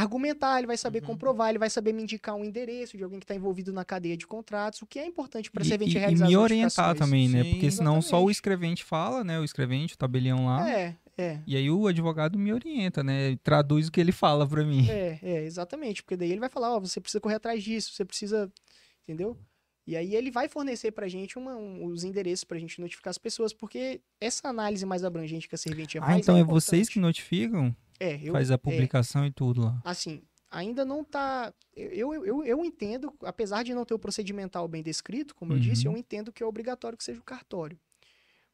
[0.00, 1.06] argumentar, ele vai saber Uhum.
[1.08, 4.16] comprovar, ele vai saber me indicar um endereço de alguém que está envolvido na cadeia
[4.16, 6.94] de contratos, o que é importante para E, servente e- e realizar me as orientar
[6.94, 7.42] também, né?
[7.42, 8.30] Sim, Porque senão só o exatamente.
[8.34, 9.38] escrevente fala, né?
[9.40, 10.70] O escrevente, o tabelião lá.
[10.70, 11.40] É, é.
[11.46, 13.36] E aí o advogado me orienta, né?
[13.42, 14.88] Traduz o que ele fala pra mim.
[14.88, 16.02] É, é, exatamente.
[16.02, 18.50] Porque daí ele vai falar, ó, você precisa correr atrás disso, você precisa.
[19.04, 19.36] Entendeu?
[19.86, 23.16] E aí ele vai fornecer pra gente uma- um- os endereços pra gente notificar as
[23.16, 26.18] pessoas, porque essa análise mais abrangente que a serventia Ah, faz.
[26.20, 26.62] então é, importante.
[26.66, 27.74] vocês que notificam?
[28.00, 29.80] É, eu, faz a é, publicação e tudo lá.
[29.84, 31.52] assim, ainda não tá.
[31.74, 35.86] Eu, eu, eu, entendo, apesar de não ter o procedimental bem descrito, como eu disse,
[35.86, 35.94] Uhum.
[35.94, 37.78] eu entendo que é obrigatório que seja o cartório.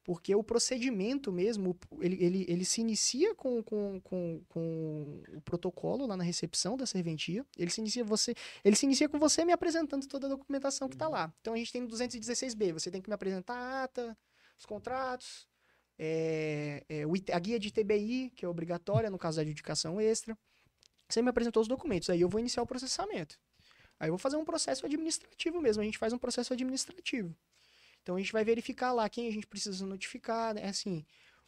[0.03, 6.07] Porque o procedimento mesmo, ele, ele, ele se inicia com, com, com, com o protocolo
[6.07, 7.45] lá na recepção da serventia.
[7.57, 10.95] Ele se inicia você, ele se inicia com você me apresentando toda a documentação que
[10.95, 11.33] está lá.
[11.41, 14.15] Então a gente tem no 216B, você tem que me apresentar a ata,
[14.59, 15.49] os contratos,
[15.99, 20.37] é, é, a guia de TBI, que é obrigatória no caso da adjudicação extra.
[21.09, 23.39] Você me apresentou os documentos, aí eu vou iniciar o processamento.
[24.01, 27.35] Aí eu vou fazer um processo administrativo mesmo, a gente faz um processo administrativo.
[28.03, 30.67] Então a gente vai verificar lá quem a gente precisa notificar, né?
[30.69, 31.05] Assim,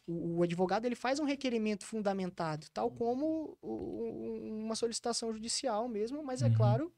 [0.07, 6.23] o, o advogado ele faz um requerimento fundamentado, tal como o- uma solicitação judicial mesmo,
[6.23, 6.55] mas é Uhum.
[6.55, 6.93] claro,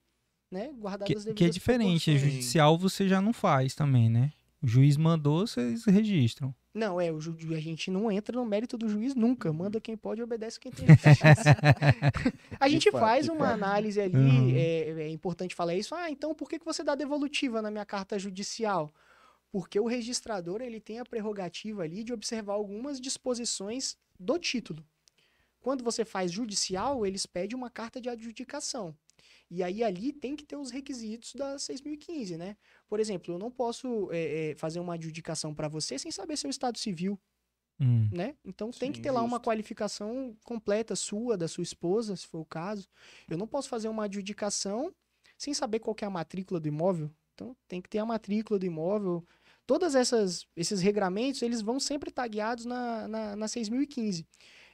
[0.51, 2.17] né, guardadas Que, as que é devidas diferente.
[2.17, 4.31] Judicial você já não faz também, né?
[4.61, 6.53] O juiz mandou, vocês registram.
[6.73, 9.51] Não, é, o ju- a gente não entra no mérito do juiz nunca.
[9.53, 11.55] Manda quem pode e obedece quem tem justiça.
[12.59, 14.51] a gente faz uma análise ali, Uhum.
[14.55, 15.95] é, é importante falar isso.
[15.95, 18.91] Ah, então por que, que você dá devolutiva na minha carta judicial?
[19.51, 24.85] Porque o registrador ele tem a prerrogativa ali de observar algumas disposições do título.
[25.61, 28.95] Quando você faz judicial, eles pedem uma carta de adjudicação.
[29.49, 32.55] E aí ali tem que ter os requisitos da 6.015, né?
[32.87, 36.49] Por exemplo, eu não posso é, é, fazer uma adjudicação para você sem saber seu
[36.49, 37.19] estado civil,
[37.79, 38.11] Hum.
[38.11, 38.35] né?
[38.43, 42.39] Então tem que Sim, ter lá uma qualificação completa sua, da sua esposa, se for
[42.39, 42.87] o caso.
[43.29, 44.93] Eu não posso fazer uma adjudicação
[45.37, 47.11] sem saber qual que é a matrícula do imóvel.
[47.33, 49.25] Então tem que ter a matrícula do imóvel.
[49.65, 54.25] Todas essas esses regramentos, eles vão sempre estar guiados na, na, na 6.015.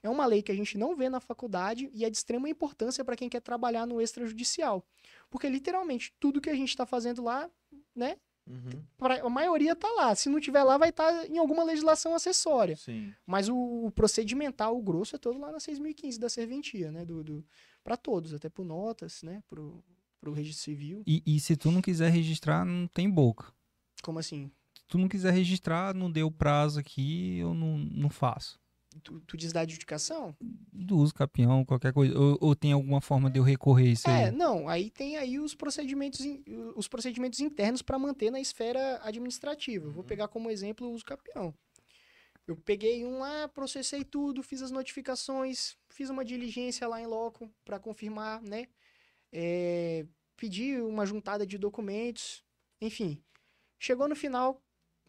[0.06, 3.04] É uma lei que a gente não vê na faculdade e é de extrema importância
[3.04, 4.86] para quem quer trabalhar no extrajudicial.
[5.32, 7.50] Porque literalmente tudo que a gente está fazendo lá,
[7.96, 8.18] né?
[8.48, 8.84] Uhum.
[8.96, 10.14] pra- a maioria tá lá.
[10.14, 12.76] Se não tiver lá, vai estar em alguma legislação acessória.
[12.76, 13.12] Sim.
[13.26, 13.56] Mas o,
[13.88, 17.04] o procedimental, o grosso, é todo lá na 6.015 da serventia, né?
[17.04, 17.44] Do, do,
[17.84, 19.42] para todos, até por notas, né?
[19.48, 19.84] Pro,
[20.22, 21.02] pro registro civil.
[21.08, 23.52] E, e se tu não quiser registrar, não tem boca.
[24.04, 24.52] Como assim?
[24.78, 28.60] Se tu não quiser registrar, não deu prazo aqui, eu não, não faço.
[29.04, 30.36] Tu, tu diz da adjudicação?
[30.42, 32.18] Do uso capião, qualquer coisa.
[32.18, 34.36] Ou, ou tem alguma forma de eu recorrer isso É, aí?
[34.36, 36.44] não, aí tem aí os procedimentos, in-
[36.76, 39.90] os procedimentos internos para manter na esfera administrativa.
[39.90, 41.54] Vou pegar como exemplo o uso capião.
[42.48, 47.50] Eu peguei um lá, processei tudo, fiz as notificações, fiz uma diligência lá em loco
[47.64, 48.68] para confirmar, né?
[49.34, 50.06] É,
[50.38, 52.44] pedi uma juntada de documentos,
[52.82, 53.22] enfim.
[53.80, 54.62] Chegou no final,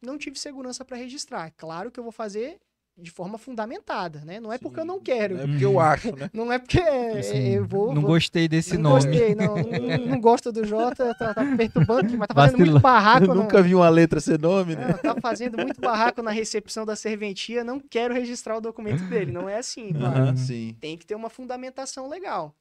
[0.03, 1.51] não tive segurança para registrar.
[1.57, 2.59] Claro que eu vou fazer
[2.99, 4.41] de forma fundamentada, né?
[4.41, 5.37] Não é porque eu não quero.
[5.37, 6.31] Não é porque eu acho, né?
[6.33, 9.05] Não é porque é, Assim, eu vou, não vou- gostei desse não nome.
[9.07, 9.55] gostei, não,
[9.99, 12.73] não, não gosto do Jota, tá, tá perturbando aqui, mas tá fazendo Vacilou.
[12.73, 13.25] muito barraco.
[13.27, 14.89] Eu no- nunca vi uma letra ser nome, né?
[14.89, 19.31] Não, tá fazendo muito barraco na recepção da serventia, não quero registrar o documento dele.
[19.31, 20.37] Não é assim, claro.
[20.39, 20.75] Sim.
[20.81, 22.55] Tem que ter uma fundamentação legal.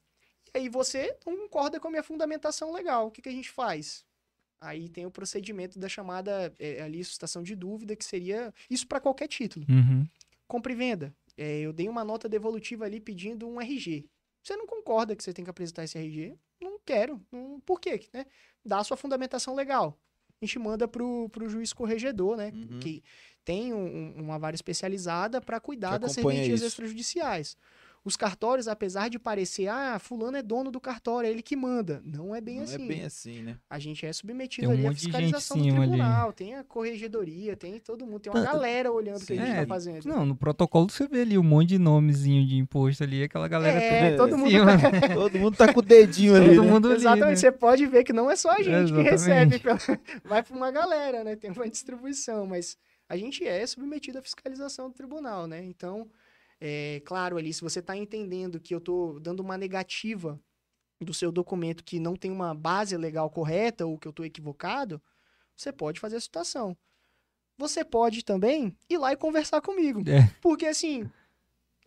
[0.53, 3.07] E aí você não concorda com a minha fundamentação legal.
[3.07, 4.03] O que, que a gente faz?
[4.59, 8.99] Aí tem o procedimento da chamada é, ali, suscitação de dúvida, que seria isso para
[8.99, 9.65] qualquer título.
[9.69, 10.07] Uhum.
[10.47, 11.15] Compra e venda.
[11.37, 14.07] É, eu dei uma nota devolutiva ali pedindo um RG.
[14.43, 16.37] Você não concorda que você tem que apresentar esse RG?
[16.61, 17.19] Não quero.
[17.31, 18.07] Não- por quê?
[18.13, 18.25] Né?
[18.63, 19.99] Dá a sua fundamentação legal.
[20.41, 22.51] A gente manda pro, pro juiz corregedor, né?
[22.53, 22.79] Uhum.
[22.79, 23.03] Que
[23.43, 23.85] tem um-
[24.17, 26.67] um- uma vara especializada para cuidar Que das serventias isso.
[26.67, 27.57] extrajudiciais.
[28.05, 32.03] Os cartórios, apesar de parecer, ah, fulano é dono do cartório, é ele que manda.
[32.05, 32.75] Não é bem Não assim.
[32.85, 33.57] é bem assim, né?
[33.67, 35.91] A gente é submetido Tem um ali à fiscalização do cima ali.
[35.91, 39.35] tribunal, tem a corregedoria, tem todo mundo, tem uma Tá- galera olhando o que a
[39.35, 40.05] gente É, tá fazendo.
[40.05, 43.79] Não, no protocolo você vê ali um monte de nomezinho de imposto ali, aquela galera
[43.79, 44.99] É, toda todo mundo cima, tá- né?
[45.15, 46.71] Todo mundo tá com o dedinho ali, Todo né?
[46.71, 47.35] mundo ali, Exatamente, né?
[47.37, 49.79] você pode ver que não é só a gente que recebe, pela-
[50.23, 51.35] vai para uma galera, né?
[51.35, 52.77] Tem uma distribuição, mas
[53.09, 55.63] a gente é submetido à fiscalização do tribunal, né?
[55.63, 56.07] Então,
[56.59, 60.39] é claro ali, se você está entendendo que eu estou dando uma negativa
[61.01, 65.01] do seu documento que não tem uma base legal correta ou que eu estou equivocado,
[65.55, 66.77] você pode fazer a citação.
[67.57, 70.01] Você pode também ir lá e conversar comigo.
[70.09, 70.33] É.
[70.41, 71.09] Porque assim,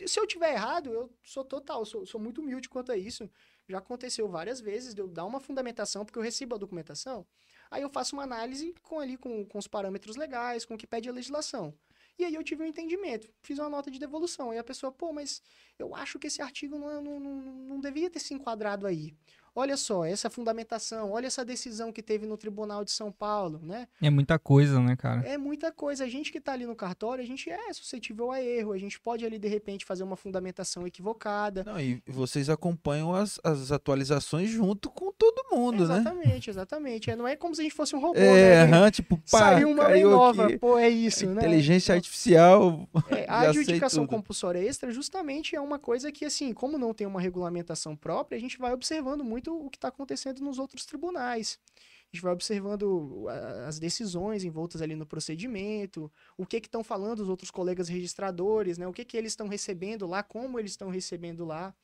[0.06, 3.28] se eu tiver errado, eu sou total, sou, sou muito humilde quanto a isso.
[3.68, 7.26] Já aconteceu várias vezes de eu dar uma fundamentação, porque eu recebo a documentação,
[7.70, 10.86] aí eu faço uma análise com ali com, com os parâmetros legais, com o que
[10.86, 11.74] pede a legislação.
[12.18, 14.50] E aí eu tive um entendimento, fiz uma nota de devolução.
[14.50, 15.42] Aí a pessoa, pô, mas
[15.78, 19.14] eu acho que esse artigo não, é- não, não, não devia ter se enquadrado aí.
[19.58, 23.88] Olha só, essa fundamentação, olha essa decisão que teve no Tribunal de São Paulo, né?
[24.00, 25.26] É muita coisa, né, cara?
[25.26, 26.04] É muita coisa.
[26.04, 28.70] A gente que tá ali no cartório, a gente é suscetível a erro.
[28.70, 31.64] A gente pode ali, de repente, fazer uma fundamentação equivocada.
[31.64, 35.96] Não, e vocês acompanham as, as atualizações junto com todo mundo, né?
[35.96, 37.10] exatamente, exatamente.
[37.10, 38.76] É, não é como se a gente fosse um robô, É, né?
[38.76, 40.44] aham, tipo, pá, Saiu uma lei nova.
[40.46, 40.58] aqui.
[40.58, 41.42] Pô, é isso, né?
[41.42, 42.88] Inteligência artificial.
[43.10, 47.20] É, a adjudicação compulsória extra justamente é uma coisa que, assim, como não tem uma
[47.20, 51.58] regulamentação própria, a gente vai observando muito o que está acontecendo nos outros tribunais.
[51.76, 53.26] A gente vai observando
[53.66, 58.78] as decisões envoltas ali no procedimento, o que que estão falando os outros colegas registradores,
[58.78, 58.86] né?
[58.86, 61.74] O que que eles estão recebendo lá, como eles estão recebendo lá.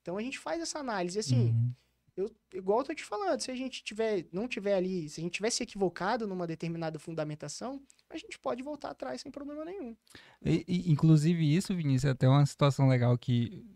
[0.00, 1.18] Então a gente faz essa análise.
[1.18, 1.74] Assim, Uhum.
[2.16, 5.22] eu, igual eu tô te falando, se a gente tiver, não tiver ali, se a
[5.22, 9.94] gente tivesse equivocado numa determinada fundamentação, a gente pode voltar atrás sem problema nenhum.
[10.42, 13.66] E- e, inclusive isso, Vinícius, é até uma situação legal que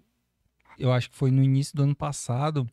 [0.78, 2.66] eu acho que foi no início do ano passado.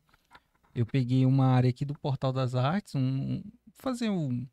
[0.79, 4.47] Eu peguei uma área aqui do Portal das Artes, um, fazer um,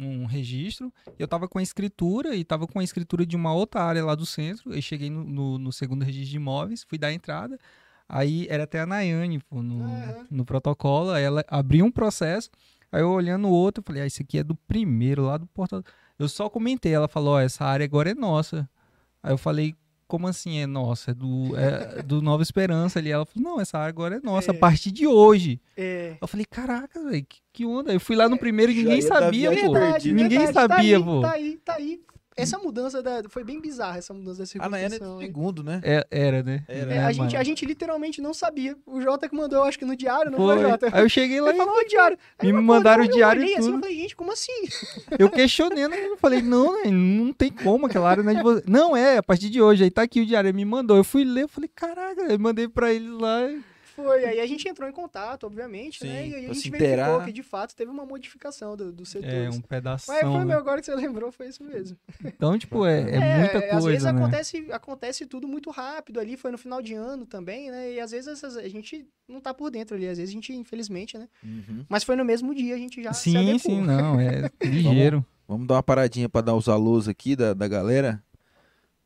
[0.00, 0.92] um registro.
[1.16, 4.16] Eu tava com a escritura e tava com a escritura de uma outra área lá
[4.16, 4.74] do centro.
[4.74, 7.56] Eu cheguei no, no, no segundo registro de imóveis, fui dar a entrada.
[8.08, 10.26] Aí era até a Nayane, pô, no, Aham.
[10.28, 11.14] no protocolo.
[11.14, 12.50] Ela abriu um processo.
[12.90, 15.46] Aí eu olhando o outro, eu falei, ah, esse aqui é do primeiro, lá do
[15.46, 15.84] portal.
[16.18, 18.68] Eu só comentei, ela falou, ó, essa área agora é nossa.
[19.22, 19.76] Aí eu falei,
[20.12, 21.12] como assim é nossa?
[21.12, 23.10] É do, é do Nova Esperança ali.
[23.10, 24.54] Ela falou, não, essa área agora é nossa, É.
[24.54, 25.58] a partir de hoje.
[25.74, 27.94] É, Eu falei, caraca, velho, que, que onda.
[27.94, 29.72] Eu fui lá no primeiro e ninguém sabia, pô.
[29.72, 30.14] perdida.
[30.22, 31.20] Ninguém verdade, sabia, tá aí, pô.
[31.22, 32.00] Tá aí, tá aí.
[32.36, 35.16] Essa mudança da, foi bem bizarra, essa mudança da é circunstanciação.
[35.16, 35.26] do hein?
[35.26, 35.80] segundo, né?
[35.84, 36.64] É, era, né?
[36.66, 36.94] Era.
[36.94, 38.76] É, a, gente, a gente literalmente não sabia.
[38.86, 40.56] O Jota que mandou, eu acho que no diário, não Foi.
[40.56, 40.88] foi, Jota?
[40.92, 42.18] Aí eu cheguei lá Ele e falou o diário.
[42.38, 43.76] Aí Me eu mandaram o eu diário e olhei assim, tudo.
[43.76, 44.68] eu falei, gente, como assim?
[45.18, 46.06] Eu questionei, né?
[46.06, 48.62] eu falei, não, né, não tem como, aquela área não é de você.
[48.66, 50.96] Não, é, a partir de hoje, aí tá aqui o diário, ele me mandou.
[50.96, 53.48] Eu fui ler, eu falei, caraca, eu mandei pra eles lá.
[54.02, 56.22] Foi, aí a gente entrou em contato, obviamente, né?
[56.24, 59.34] Sim, E aí a gente verificou que de fato teve uma modificação do, dos setores.
[59.34, 60.32] É, um Mas pedação.
[60.32, 60.44] foi né?
[60.44, 61.96] meu agora que você lembrou, foi isso mesmo.
[62.24, 64.18] Então, tipo, é, é muita Às vezes coisa, né?
[64.20, 67.92] acontece, acontece tudo muito rápido ali, foi no final de ano também, né?
[67.92, 70.52] E às vezes essas- a gente não tá por dentro ali, às vezes a gente,
[70.52, 71.28] infelizmente, né?
[71.42, 71.84] Uhum.
[71.88, 75.24] Mas foi no mesmo dia, a gente já se Sim, sim, não, é ligeiro.
[75.48, 78.22] Vamos dar uma paradinha pra dar os alôs aqui da, da galera.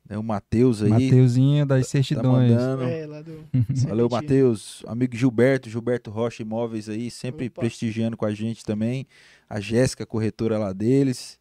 [0.09, 0.89] É o Matheus aí.
[0.89, 2.51] Mateuzinho das Tá certidões.
[2.51, 2.83] mandando.
[2.83, 3.43] É, lá do...
[3.87, 4.07] Valeu.
[4.09, 4.83] Matheus.
[4.87, 7.61] Amigo Gilberto, Gilberto Rocha Imóveis aí, sempre Opa.
[7.61, 9.05] prestigiando com a gente também.
[9.49, 11.37] A Jéssica, corretora lá deles.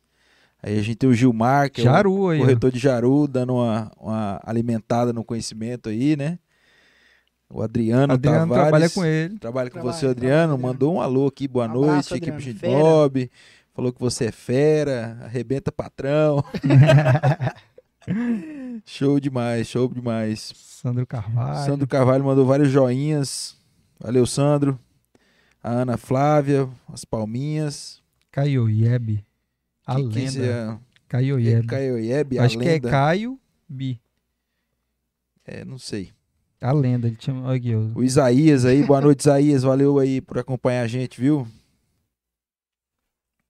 [0.62, 2.38] Aí a gente tem o Gilmar, que é Jaru aí.
[2.38, 2.44] o ó.
[2.44, 6.38] corretor de Jaru, dando uma, uma alimentada no conhecimento aí, né?
[7.48, 8.62] O Adriano, Adriano Tavares.
[8.64, 9.38] trabalha com ele.
[9.38, 10.54] Trabalha com Trabalha, você, Adriano.
[10.54, 10.72] trabalha.
[10.72, 12.52] Mandou um alô aqui, boa Um noite, abraço, equipe Adriano.
[12.54, 12.72] de Fera.
[12.80, 13.30] Bob.
[13.72, 16.42] Falou que você é fera, arrebenta patrão.
[18.84, 20.52] show demais, show demais.
[20.54, 21.66] Sandro Carvalho.
[21.66, 23.57] Sandro Carvalho mandou vários joinhas.
[23.98, 24.78] Valeu, Sandro.
[25.62, 28.00] A Ana Flávia, as palminhas.
[28.30, 28.64] Caio
[29.86, 30.12] A Que- lenda.
[30.12, 30.78] que esse é-
[31.09, 31.66] Caio é Ieb.
[31.66, 32.90] Caio Ieb, a Acho que é lenda.
[32.90, 34.00] Caio Bi.
[35.44, 36.12] É, não sei.
[36.61, 37.46] A lenda, ele chama.
[37.48, 37.80] Olha aqui, ó.
[37.98, 39.62] O Isaías aí, boa noite, Isaías.
[39.62, 41.46] Valeu aí por acompanhar a gente, viu?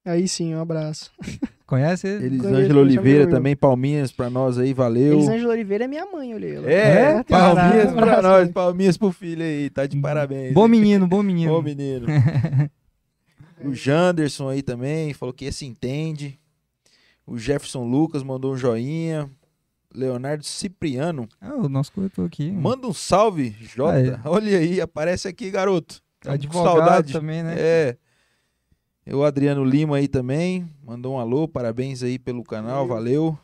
[0.04, 1.11] Aí sim, um abraço.
[1.66, 5.14] Conhece Elisângela Oliveira também, palminhas pra nós aí, valeu.
[5.14, 6.56] Elisângela Oliveira é minha mãe, olhei.
[6.64, 7.22] É, É?
[7.24, 10.54] palminhas pra nós, palminhas pro filho aí, tá de parabéns.
[10.54, 11.52] Bom menino, bom menino.
[11.52, 12.06] Bom menino.
[13.64, 16.38] o Janderson aí também, falou que esse entende.
[17.26, 19.28] O Jefferson Lucas mandou um joinha.
[19.94, 22.50] Leonardo Cipriano, Ah, o nosso corretor aqui.
[22.52, 24.20] manda um salve, Jota.
[24.26, 26.02] Olha aí, aparece aqui, garoto.
[26.22, 27.12] Com Advogado saudade.
[27.14, 27.54] também, né?
[27.56, 27.96] É.
[29.09, 33.38] O Adriano Lima aí também, mandou um alô, parabéns aí pelo canal, valeu.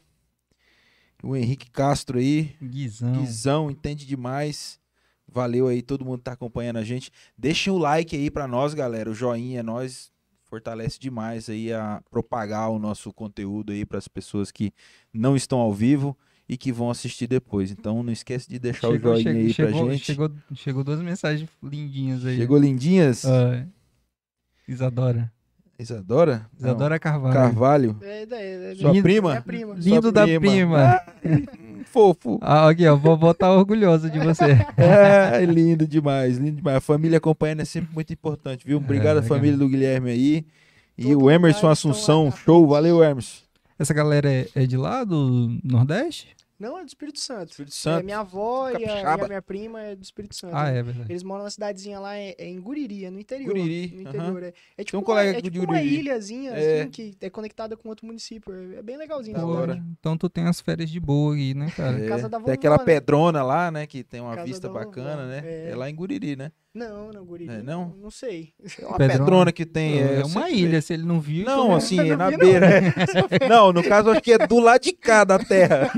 [1.22, 3.12] O Henrique Castro aí, Guizão.
[3.12, 4.80] Guizão, entende demais.
[5.28, 7.10] Valeu aí, todo mundo que tá acompanhando a gente.
[7.38, 9.08] Deixem o like aí pra nós, galera.
[9.08, 10.10] O joinha, nós
[10.42, 14.72] fortalece demais aí a propagar o nosso conteúdo aí para as pessoas que
[15.14, 17.70] não estão ao vivo e que vão assistir depois.
[17.70, 20.04] Então não esquece de deixar o joinha chegou, aí pra chegou, gente.
[20.04, 22.36] Chegou, chegou duas mensagens lindinhas aí.
[22.36, 23.24] Chegou lindinhas?
[23.24, 23.64] Ah,
[24.68, 25.32] Isadora.
[25.78, 26.46] Isadora?
[26.58, 26.68] Não.
[26.70, 27.34] Isadora Carvalho.
[27.34, 27.96] Carvalho.
[28.02, 29.02] É, é, é, Sua Lindo.
[29.02, 29.30] prima?
[29.30, 29.74] Minha prima.
[29.74, 30.40] Lindo Sua da prima.
[30.40, 31.00] prima.
[31.86, 32.38] Fofo.
[32.42, 32.96] Ah, aqui, ó.
[32.96, 34.58] Vovó tá orgulhosa de você.
[34.76, 36.76] É, lindo demais, lindo demais.
[36.76, 38.78] A família acompanhando é sempre muito importante, viu?
[38.78, 39.28] Obrigado à legal.
[39.28, 40.46] família do Guilherme aí.
[40.96, 43.42] E Todo o Emerson Assunção, show, valeu, Emerson.
[43.78, 46.28] Essa galera é, é de lá, do Nordeste?
[46.62, 47.50] Não, é do Espírito Santo.
[47.50, 48.04] Espírito É, Santo.
[48.04, 50.54] minha avó e a, e a minha prima é do Espírito Santo.
[50.54, 51.10] Ah, é verdade.
[51.10, 53.48] Eles moram na cidadezinha lá, é, é em Guriri, é no interior.
[53.48, 54.52] Guriri, No interior, é.
[54.78, 56.82] É tipo, um uma, colega é de tipo uma ilhazinha, É.
[56.82, 58.54] assim, que é conectada com outro município.
[58.54, 59.36] É, é bem legalzinho.
[59.36, 59.82] Da hora.
[59.98, 61.98] Então tu tem as férias de boa aí, né, cara?
[61.98, 62.84] É, Casa da tem vovó, aquela né?
[62.84, 63.84] pedrona lá, né?
[63.84, 65.42] Que tem uma Casa vista bacana, né?
[65.44, 65.70] é.
[65.70, 65.74] É.
[65.76, 66.52] lá em Guriri, né?
[66.74, 67.52] Não, não, Guriri.
[67.52, 67.94] É, não?
[68.00, 68.54] Não sei.
[68.80, 69.18] É uma Pedrona.
[69.24, 70.00] pedrona que tem.
[70.00, 71.44] É, uma ilha, se ele não viu.
[71.44, 72.38] Não, então assim, é não na vi, não.
[72.38, 72.66] beira.
[72.66, 72.92] é.
[73.48, 75.90] Não, no caso, acho que é do lado de cá da terra.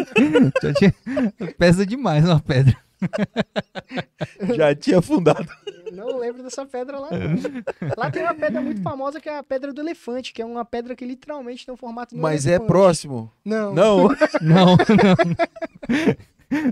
[1.59, 2.77] Pesa demais uma pedra.
[4.57, 5.47] Já tinha afundado.
[5.93, 7.09] Não lembro dessa pedra lá.
[7.11, 7.93] não.
[7.97, 10.65] Lá tem uma pedra muito famosa que é a pedra do elefante, que é uma
[10.65, 12.67] pedra que literalmente tem o formato do Mas é elefante.
[12.67, 13.31] próximo.
[13.45, 13.73] Não.
[13.75, 14.09] Não,
[14.41, 14.77] Não, não.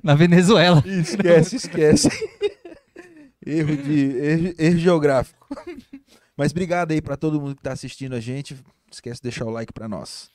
[0.02, 0.82] Na Venezuela.
[0.86, 2.08] esquece, esquece.
[3.44, 5.48] Erro de erro, erro geográfico.
[6.36, 8.54] Mas obrigado aí pra todo mundo que tá assistindo a gente.
[8.54, 10.30] Não esquece de deixar o like pra nós.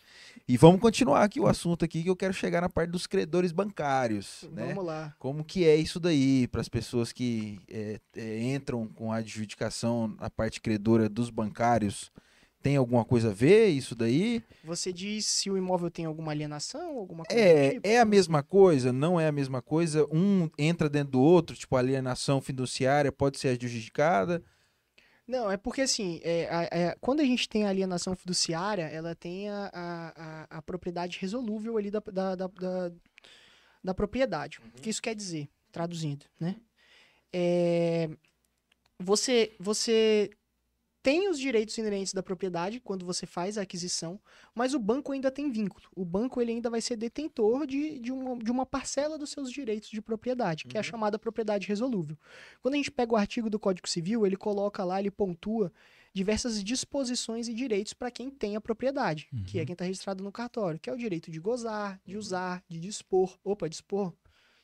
[0.47, 3.51] E vamos continuar aqui o assunto aqui que eu quero chegar na parte dos credores
[3.51, 4.68] bancários, né?
[4.68, 5.14] Vamos lá.
[5.20, 10.16] Como que é isso daí para as pessoas que é, é, entram com a adjudicação
[10.20, 12.12] na parte credora dos bancários?
[12.62, 14.43] Tem alguma coisa a ver isso daí?
[14.64, 17.88] Você diz se o imóvel tem alguma alienação, alguma coisa É, tipo?
[17.88, 18.91] é a mesma coisa?
[18.91, 20.05] Não é a mesma coisa?
[20.12, 24.43] Um entra dentro do outro, tipo a alienação fiduciária pode ser adjudicada?
[25.28, 29.14] Não, é porque assim, é, a- é, quando a gente tem a alienação fiduciária, ela
[29.14, 30.14] tem a, a,
[30.51, 32.91] a, a propriedade resolúvel ali da, da, da, da,
[33.84, 34.60] da propriedade.
[34.78, 35.47] O que isso quer dizer?
[35.72, 36.55] Traduzindo, né?
[37.32, 38.10] É,
[38.99, 40.30] você, você
[41.08, 44.20] tem os direitos inerentes da propriedade quando você faz a aquisição,
[44.53, 45.86] mas o banco ainda tem vínculo.
[45.95, 49.49] O banco ele ainda vai ser detentor de, de, uma, de uma parcela dos seus
[49.49, 50.84] direitos de propriedade, que é a Uhum.
[50.84, 52.18] chamada propriedade resolúvel.
[52.62, 55.72] Quando a gente pega o artigo do Código Civil, ele coloca lá, ele pontua
[56.14, 60.32] diversas disposições e direitos para quem tem a propriedade, que é quem está registrado no
[60.32, 63.38] cartório, que é o direito de gozar, de usar, de dispor.
[63.45, 64.12] Opa, dispor.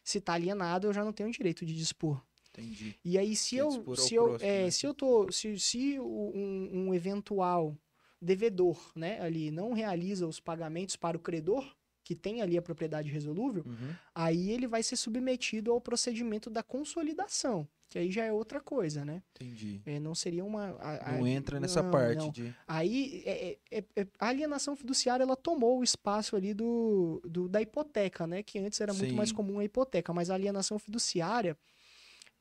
[0.03, 2.21] Se está alienado, eu já não tenho direito de dispor.
[2.55, 2.95] Entendi.
[3.03, 4.71] E aí, se eu, se eu, próximo, é, né?
[4.71, 7.75] se eu tô, se, se um, um eventual
[8.21, 13.09] devedor, né, ali não realiza os pagamentos para o credor, que tem ali a propriedade
[13.09, 13.93] resolúvel, Uhum.
[14.13, 19.03] aí ele vai ser submetido ao procedimento da consolidação, que aí já é outra coisa,
[19.05, 19.23] né?
[19.35, 19.81] Entendi.
[19.85, 20.71] É, não seria uma...
[20.79, 22.31] a- a- Não entra nessa não, parte não.
[22.31, 22.53] de.
[22.67, 27.47] Aí, é- é- é- é- a alienação fiduciária, ela tomou o espaço ali do, do-
[27.49, 28.43] da hipoteca, né?
[28.43, 29.35] Que antes era muito mais Sim.
[29.35, 31.57] comum a hipoteca, mas a alienação fiduciária,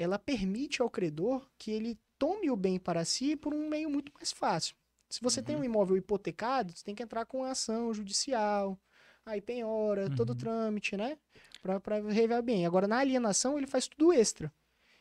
[0.02, 4.12] ela permite ao credor que ele tome o bem para si por um meio muito
[4.14, 4.74] mais fácil.
[5.08, 5.62] Se você tem Uhum.
[5.62, 8.78] um imóvel hipotecado, você tem que entrar com a ação judicial,
[9.26, 10.38] aí penhora, todo o Uhum.
[10.38, 11.18] trâmite, né?
[11.60, 12.64] Pra rever bem.
[12.66, 14.52] Agora, na alienação, ele faz tudo extra.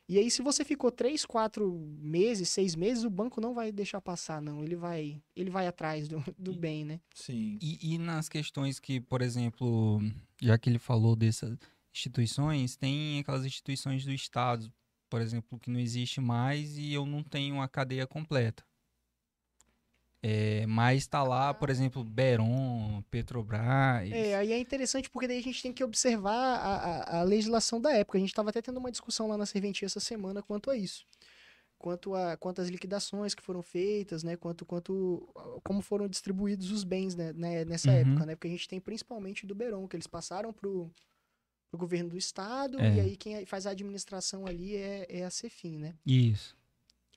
[0.10, 4.02] E aí, se você ficou três, quatro meses, seis meses, o banco não vai deixar
[4.02, 4.62] passar, não.
[4.62, 7.00] Ele vai, ele vai atrás do, do E- bem, né?
[7.14, 7.58] Sim.
[7.62, 10.02] E, e nas questões que, por exemplo,
[10.42, 11.58] já que ele falou dessas
[11.94, 14.72] instituições, tem aquelas instituições do Estado,
[15.12, 18.64] por exemplo, que não existe mais e eu não tenho a cadeia completa.
[20.24, 24.10] É, mas está lá, por exemplo, Beron, Petrobras.
[24.10, 27.82] É, aí é interessante porque daí a gente tem que observar a, a, a legislação
[27.82, 28.18] da época.
[28.18, 31.06] A gente estava até tendo uma discussão lá na serventia essa semana quanto a isso.
[31.78, 34.38] Quanto a quanto às liquidações que foram feitas, né?
[34.38, 35.28] Quanto, quanto
[35.64, 37.98] como foram distribuídos os bens né, né, nessa Uhum.
[37.98, 38.36] época, né?
[38.36, 40.90] Porque a gente tem principalmente do Beron, que eles passaram pro,
[41.72, 42.96] pro governo do estado, É.
[42.96, 45.96] e aí quem faz a administração ali é, é a Cefim, né?
[46.06, 46.56] Isso.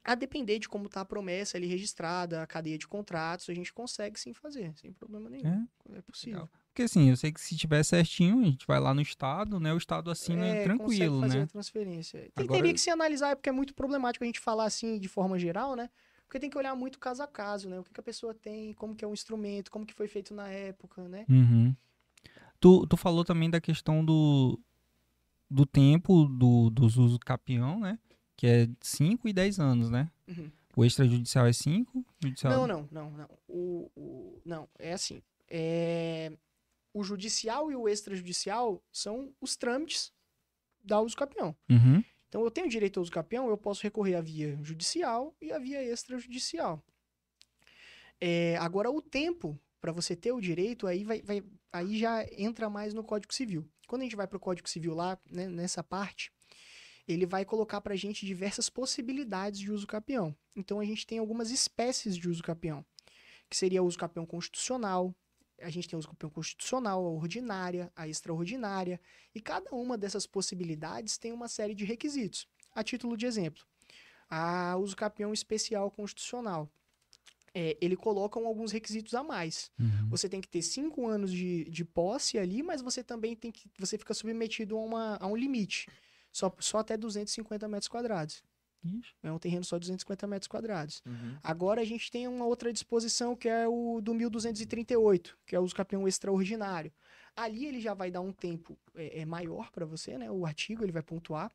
[0.04, 3.72] A depender de como tá a promessa ali registrada, a cadeia de contratos, a gente
[3.72, 5.66] consegue sim fazer, sem problema nenhum.
[5.90, 6.40] É, É, possível.
[6.42, 6.50] legal.
[6.68, 9.72] Porque assim, eu sei que se tiver certinho, a gente vai lá no Estado, né?
[9.72, 11.44] O Estado assina É, tranquilo, fazer né?
[11.44, 12.20] a transferência.
[12.34, 14.98] Tem, Agora- Teria que se analisar, é porque é muito problemático a gente falar assim
[14.98, 15.88] de forma geral, né?
[16.26, 17.78] Porque tem que olhar muito caso a caso, né?
[17.80, 20.34] O que, que a pessoa tem, como que é o instrumento, como que foi feito
[20.34, 21.24] na época, né?
[21.30, 21.74] Uhum.
[22.64, 24.58] Tu, tu falou também da questão do,
[25.50, 27.98] do tempo do, dos usos capião, né?
[28.34, 30.10] Que é 5 e 10 anos, né?
[30.26, 30.50] Uhum.
[30.74, 32.54] O extrajudicial é 5, judicial...
[32.54, 33.28] Não, não, não, não.
[33.46, 35.22] O, o- não, é assim.
[35.46, 36.32] É...
[36.94, 40.10] o judicial e o extrajudicial são os trâmites
[40.82, 41.54] da uso capião.
[41.68, 42.02] Uhum.
[42.30, 45.58] Então, eu tenho direito ao uso capião, eu posso recorrer à via judicial e à
[45.58, 46.82] via extrajudicial.
[48.18, 51.44] É, agora, o tempo para você ter o direito, aí, vai, vai-
[51.74, 53.68] aí já entra mais no Código Civil.
[53.88, 56.30] Quando a gente vai para o Código Civil lá, né, nessa parte,
[57.06, 60.34] ele vai colocar para a gente diversas possibilidades de uso capião.
[60.54, 62.86] Então, a gente tem algumas espécies de uso capião,
[63.50, 65.12] que seria o uso capião constitucional,
[65.60, 69.00] a gente tem o uso capião constitucional, a ordinária, a extraordinária,
[69.34, 72.46] e cada uma dessas possibilidades tem uma série de requisitos.
[72.72, 73.64] A título de exemplo,
[74.30, 76.70] a uso capião especial constitucional.
[77.54, 79.70] É, ele coloca alguns requisitos a mais.
[79.78, 80.08] Uhum.
[80.10, 83.70] Você tem que ter cinco anos de, de posse ali, mas você também tem que.
[83.78, 85.88] Você fica submetido a, uma, a um limite.
[86.32, 88.42] Só, só até 250 metros quadrados.
[88.84, 89.14] Ixi.
[89.22, 91.02] É um terreno só de 250 metros quadrados.
[91.06, 91.36] Uhum.
[91.42, 95.62] Agora a gente tem uma outra disposição que é o do 1238, que é o
[95.62, 96.92] uso capião extraordinário.
[97.34, 100.30] Ali ele já vai dar um tempo é, é, maior para você, né?
[100.30, 101.50] O artigo ele vai pontuar.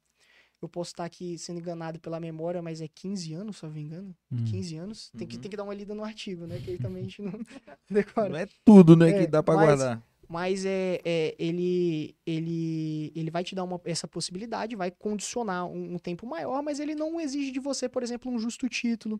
[0.62, 3.76] Eu posso estar aqui sendo enganado pela memória, mas é 15 anos, se eu não
[3.76, 4.16] me engano.
[4.32, 4.43] Hum.
[4.45, 5.10] 15 anos.
[5.18, 5.41] Tem, que, Uhum.
[5.41, 6.60] tem que dar uma lida no artigo, né?
[6.64, 7.32] Que aí também a gente não
[7.89, 8.30] decora.
[8.30, 10.03] Não é tudo, né, É, que dá pra mas- guardar.
[10.32, 15.95] Mas é, é, ele, ele, ele vai te dar uma, essa possibilidade, vai condicionar um,
[15.95, 19.20] um tempo maior, mas ele não exige de você, por exemplo, um justo título.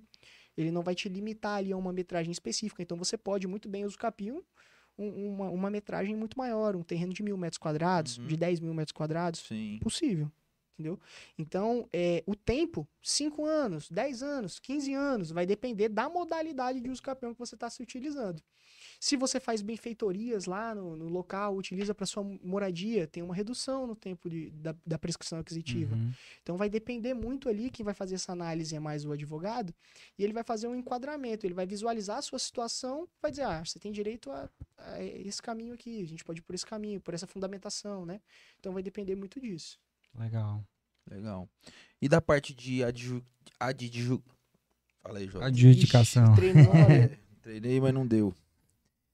[0.56, 2.84] Ele não vai te limitar ali a uma metragem específica.
[2.84, 4.36] Então você pode muito bem usufruir
[4.98, 8.28] um, uma, uma metragem muito maior, um terreno de mil metros quadrados, Uhum.
[8.28, 9.40] de 10 mil metros quadrados.
[9.40, 9.80] Sim.
[9.82, 10.32] Possível.
[10.80, 10.98] Entendeu?
[11.38, 16.90] Então, é, o tempo, 5 anos, 10 anos, 15 anos, vai depender da modalidade de
[16.90, 18.42] uso capião que você está se utilizando.
[19.00, 23.88] Se você faz benfeitorias lá no, no local, utiliza para sua moradia, tem uma redução
[23.88, 25.96] no tempo de, da, da prescrição aquisitiva.
[25.96, 26.12] Uhum.
[26.42, 29.74] Então vai depender muito ali, quem vai fazer essa análise é mais o advogado,
[30.18, 33.64] e ele vai fazer um enquadramento, ele vai visualizar a sua situação, vai dizer, ah,
[33.64, 37.00] você tem direito a, a esse caminho aqui, a gente pode ir por esse caminho,
[37.00, 38.20] por essa fundamentação, né?
[38.60, 39.80] Então vai depender muito disso.
[40.18, 40.64] Legal.
[41.10, 41.50] Legal.
[42.02, 43.24] E da parte de adju...
[43.60, 44.22] adju...
[45.02, 45.46] Fala aí, Jota.
[45.46, 46.34] Adjudicação.
[46.34, 48.34] Ixi, É, treinei, mas não deu.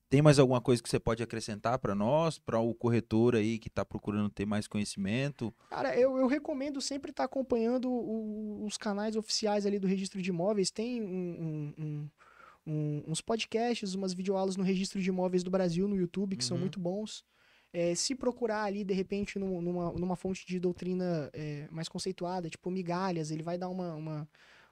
[0.09, 3.67] Tem mais alguma coisa que você pode acrescentar para nós, para o corretor aí que
[3.67, 5.53] está procurando ter mais conhecimento?
[5.69, 10.29] Cara, eu, eu recomendo sempre estar acompanhando o- os canais oficiais ali do registro de
[10.29, 10.69] imóveis.
[10.71, 12.09] Tem um- um- um-
[12.67, 16.55] um- uns podcasts, umas videoaulas no registro de imóveis do Brasil no YouTube, que são
[16.55, 16.61] Uhum.
[16.61, 17.23] muito bons.
[17.77, 22.49] É, se procurar ali, de repente, num- numa, numa fonte de doutrina é, mais conceituada,
[22.49, 24.29] tipo migalhas, ele vai dar uma, uma-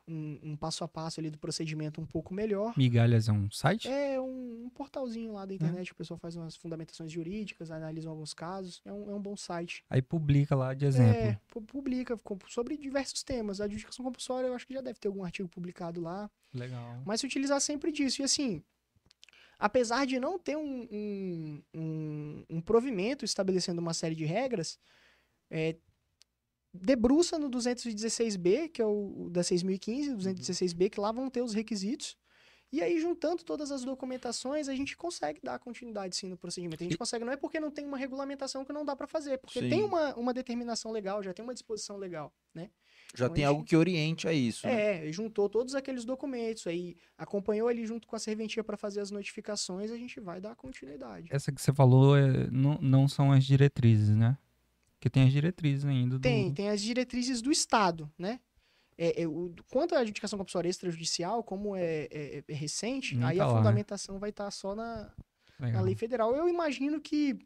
[0.08, 2.74] um, um passo a passo ali do procedimento um pouco melhor.
[2.78, 3.88] Migalhas é um site?
[3.90, 8.34] É um, um portalzinho lá da internet, o pessoal faz umas fundamentações jurídicas, analisam alguns
[8.34, 8.82] casos.
[8.86, 9.84] É um, é um bom site.
[9.90, 11.14] Aí publica lá de exemplo.
[11.30, 12.18] É, pu- publica
[12.50, 13.62] sobre diversos temas.
[13.62, 16.30] A adjudicação compulsória, eu acho que já deve ter algum artigo publicado lá.
[16.54, 17.02] Legal.
[17.06, 18.22] Mas se utilizar sempre disso.
[18.22, 18.62] E assim,
[19.60, 24.80] apesar de não ter um, um, um, um provimento estabelecendo uma série de regras,
[25.50, 25.76] é,
[26.74, 31.54] debruça no 216B, que é o da 6015, o 216B, que lá vão ter os
[31.54, 32.18] requisitos.
[32.72, 36.82] E aí, juntando todas as documentações, a gente consegue dar continuidade sim no procedimento.
[36.82, 39.06] A gente E- consegue, não é porque não tem uma regulamentação que não dá para
[39.06, 39.70] fazer, porque Sim.
[39.70, 42.72] tem uma, uma determinação legal, já tem uma disposição legal, né?
[43.16, 45.08] Já Então, tem algo que oriente a isso, né?
[45.08, 49.12] É, juntou todos aqueles documentos, aí acompanhou ali junto com a serventia para fazer as
[49.12, 51.28] notificações, a gente vai dar continuidade.
[51.32, 54.36] Essa que você falou é, não, não são as diretrizes, né?
[54.94, 56.18] Porque tem as diretrizes ainda.
[56.18, 56.22] Do...
[56.22, 58.40] Tem, tem as diretrizes do Estado, né?
[58.98, 63.38] É, é, o, quanto à adjudicação compulsória extrajudicial, como é, é- é recente, Nem aí
[63.38, 63.60] tá a lá, né?
[63.60, 65.12] fundamentação vai estar só na,
[65.60, 66.36] na lei federal.
[66.36, 67.38] Eu imagino que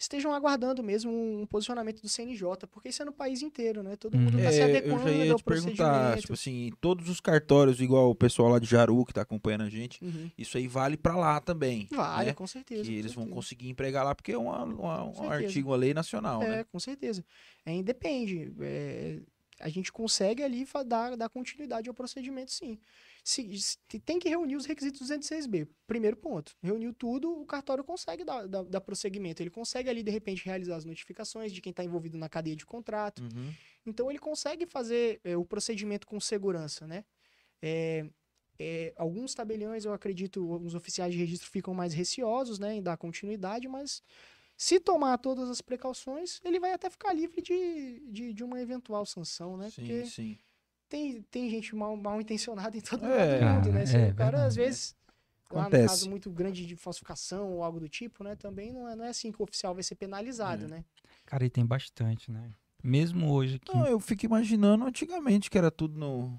[0.00, 3.96] estejam aguardando mesmo um posicionamento do CNJ, porque isso é no país inteiro, né?
[3.96, 4.38] Todo mundo Uhum.
[4.40, 7.82] está se É, eu adequando já ia ao te perguntar, tipo assim, todos os cartórios,
[7.82, 10.30] igual o pessoal lá de Jaru que tá acompanhando a gente, Uhum.
[10.38, 11.86] isso aí vale para lá também.
[11.90, 12.32] Vale, né?
[12.32, 12.82] com certeza.
[12.82, 13.34] Que com eles vão certeza.
[13.34, 15.34] conseguir empregar lá, porque é uma, uma- um certeza.
[15.34, 16.64] artigo, uma lei nacional, É, né?
[16.64, 17.22] com certeza.
[17.66, 18.50] É, independe.
[18.58, 19.18] É,
[19.60, 22.78] a gente consegue ali dar, dar continuidade ao procedimento, sim.
[23.24, 25.68] Se, se- tem que reunir os requisitos 206B.
[25.86, 26.56] Primeiro ponto.
[26.62, 29.42] Reuniu tudo, o cartório consegue dar, dar, dar prosseguimento.
[29.42, 32.66] Ele consegue ali, de repente, realizar as notificações de quem está envolvido na cadeia de
[32.66, 33.22] contrato.
[33.22, 33.52] Uhum.
[33.86, 37.04] Então, ele consegue fazer é, o procedimento com segurança, né?
[37.62, 38.06] É,
[38.58, 42.96] é, alguns tabeliões, eu acredito, alguns oficiais de registro ficam mais receosos, né, em dar
[42.98, 44.02] continuidade, mas
[44.54, 49.06] se tomar todas as precauções, ele vai até ficar livre de, de, de uma eventual
[49.06, 49.70] sanção, né?
[49.70, 50.38] Sim, Porque sim.
[50.90, 53.86] Tem, tem gente mal, mal intencionada em todo É, mundo, né?
[53.86, 54.94] Se é o cara, às vezes,
[55.50, 58.36] lá no caso muito grande de falsificação ou algo do tipo, né?
[58.36, 60.68] Também não é, não é assim que o oficial vai ser penalizado, É.
[60.68, 60.84] né?
[61.24, 62.50] Cara, e tem bastante, né?
[62.82, 66.38] Mesmo hoje aqui Não, eu fico imaginando antigamente que era tudo no,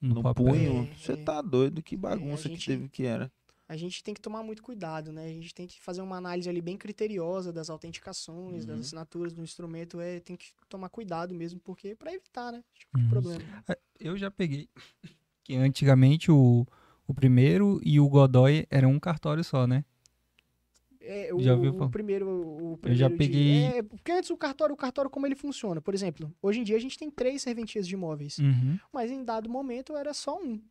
[0.00, 0.44] no, no papel.
[0.46, 0.88] punho.
[0.90, 1.16] É, Você é.
[1.16, 3.30] tá doido, que bagunça gente- que teve que era.
[3.74, 5.24] A gente tem que tomar muito cuidado, né?
[5.24, 8.80] A gente tem que fazer uma análise ali bem criteriosa das autenticações, das Uhum.
[8.82, 12.62] assinaturas do instrumento, é, tem que tomar cuidado mesmo, porque para evitar, né?
[12.72, 13.10] Esse tipo de Uhum.
[13.10, 13.44] problema.
[13.98, 14.68] Eu já peguei
[15.42, 16.64] que antigamente o,
[17.04, 19.84] o primeiro e o Godoy era um cartório só, né?
[21.00, 21.90] É, Já o, ouviu o falar?
[21.90, 25.26] primeiro, o Eu já primeiro de- peguei- é, porque antes o cartório, o cartório como
[25.26, 25.80] ele funciona?
[25.80, 28.78] Por exemplo, hoje em dia a gente tem três serventias de imóveis, Uhum.
[28.92, 30.62] mas em dado momento era só um.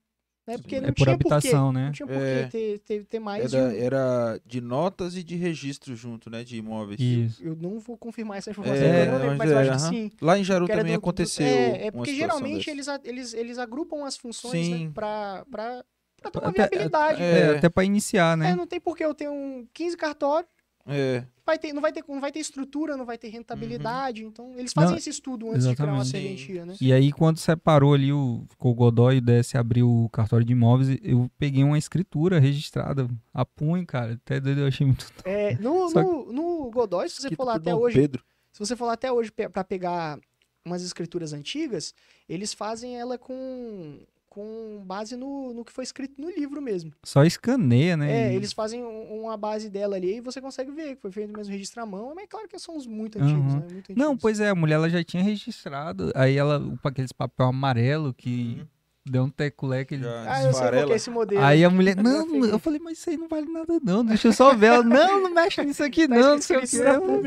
[0.46, 0.58] Né?
[0.58, 1.86] Porque É não por tinha habitação, porquê, né?
[1.86, 2.44] Não tinha por É.
[2.44, 3.72] que ter, ter, ter mais de Era, um.
[3.72, 6.44] era de notas e de registro junto, né?
[6.44, 7.00] De imóveis.
[7.00, 7.42] Isso.
[7.44, 9.96] Eu não vou confirmar essa informação, É, não lembro, mas mas eu é, acho que
[9.96, 10.12] sim.
[10.22, 11.46] Lá em Jaru também do- do- aconteceu.
[11.46, 15.84] É, é uma porque geralmente eles, eles, eles agrupam as funções né, pra, pra
[16.30, 17.22] ter uma Até- viabilidade.
[17.22, 17.40] é.
[17.40, 18.56] É, até pra iniciar, É, né?
[18.56, 20.50] não tem por que eu ter um 15 cartórios,
[20.86, 24.26] É, vai ter, não, vai ter, não vai ter estrutura, não vai ter rentabilidade.
[24.26, 26.42] Então, eles fazem Não, esse estudo antes de criar uma exatamente.
[26.42, 26.76] serventia, né?
[26.82, 30.46] E aí, quando separou ali, o, ficou o Godoy e o DS abriu o cartório
[30.46, 34.14] de imóveis, eu peguei uma escritura registrada a punho, cara.
[34.14, 35.08] Até doido, eu achei muito.
[35.24, 38.24] É, no, no, no Godoy, se você for lá até Dom hoje, Pedro.
[38.52, 40.20] se você for lá até hoje pra pegar
[40.66, 41.94] umas escrituras antigas,
[42.28, 44.00] eles fazem ela com,
[44.34, 46.92] com base no, no que foi escrito no livro mesmo.
[47.04, 48.32] Só escaneia, né?
[48.32, 51.32] É, eles fazem um- uma base dela ali e você consegue ver que foi feito
[51.38, 53.60] mesmo registro à mão, mas é claro que são uns muito antigos, Aham.
[53.62, 53.68] né?
[53.72, 54.22] Muito Não, antigos.
[54.24, 56.12] pois é, a mulher ela já tinha registrado.
[56.16, 58.66] Aí ela, com aqueles papel amarelo que Uhum.
[59.06, 60.04] deu um teculé que ele.
[60.04, 61.44] Já Ah, eu sei qual é esse modelo.
[61.44, 64.34] Aí a mulher, não, eu falei, mas isso aí não vale nada não, deixa eu
[64.34, 64.68] só ver.
[64.68, 66.78] Ela, não, não mexe nisso aqui Tá não, não sei o que.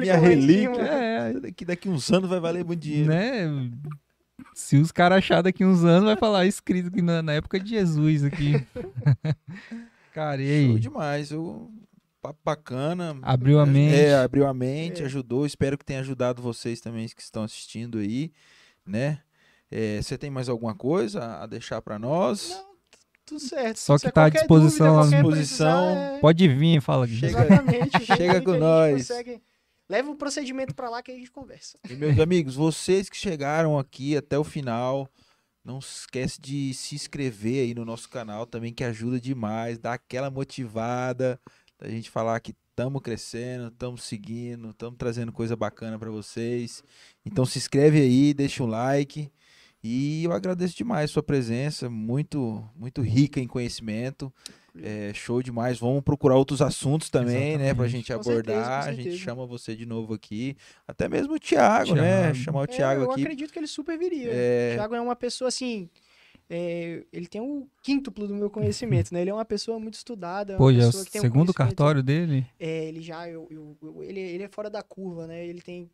[0.00, 0.80] Minha relíquia.
[0.82, 3.10] É, Daqui, daqui uns anos vai valer muito dinheiro.
[3.10, 3.44] né?
[4.54, 7.70] Se os caras acharem daqui uns anos, vai falar escrito aqui na, na época de
[7.70, 8.52] Jesus aqui.
[10.12, 10.80] Cara, e Show aí?
[10.80, 11.30] demais.
[11.30, 11.70] Eu,
[12.22, 13.16] papo bacana.
[13.22, 13.94] Abriu a mente.
[13.94, 15.06] É, abriu a mente, É.
[15.06, 15.44] ajudou.
[15.46, 18.32] Espero que tenha ajudado vocês também que estão assistindo aí,
[18.84, 19.20] né?
[19.70, 22.50] É, você tem mais alguma coisa a deixar para nós?
[22.50, 22.64] Não,
[23.26, 23.76] tudo certo.
[23.78, 25.94] Só que é tá à disposição dúvida, Disposição.
[25.94, 27.16] precisar, é- Pode vir, fala aqui.
[27.16, 28.04] Chega- Exatamente.
[28.06, 29.08] chega com que nós.
[29.08, 29.42] consegue-
[29.88, 31.78] Leva o procedimento pra lá que a gente conversa.
[31.88, 35.08] E, meus amigos, vocês que chegaram aqui até o final,
[35.64, 40.30] não esquece de se inscrever aí no nosso canal também, que ajuda demais, dá aquela
[40.30, 41.40] motivada
[41.78, 46.82] da gente falar que estamos crescendo, estamos seguindo, estamos trazendo coisa bacana para vocês.
[47.24, 49.30] Então se inscreve aí, deixa um like.
[49.82, 54.32] E eu agradeço demais sua presença, muito muito rica em conhecimento.
[54.82, 55.78] É, show demais.
[55.78, 57.90] Vamos procurar outros assuntos também, né, pra Exatamente.
[57.92, 58.82] gente Com certeza, abordar.
[58.84, 59.24] com a gente certeza.
[59.24, 60.56] chama você de novo aqui.
[60.86, 62.32] Até mesmo o Thiago, né?
[62.34, 63.20] Chamar o É, Thiago eu aqui.
[63.22, 64.30] acredito que ele super viria.
[64.32, 64.70] É.
[64.72, 65.88] O Thiago é uma pessoa assim.
[66.48, 69.20] é, ele tem o quíntuplo do meu conhecimento, né?
[69.20, 70.56] Ele é uma pessoa muito estudada.
[70.56, 72.46] Pô, é o um segundo conhecimento- cartório dele?
[72.60, 73.28] É, ele já.
[73.28, 75.44] eu- eu- eu- ele, ele é fora da curva, né?
[75.44, 75.90] Ele tem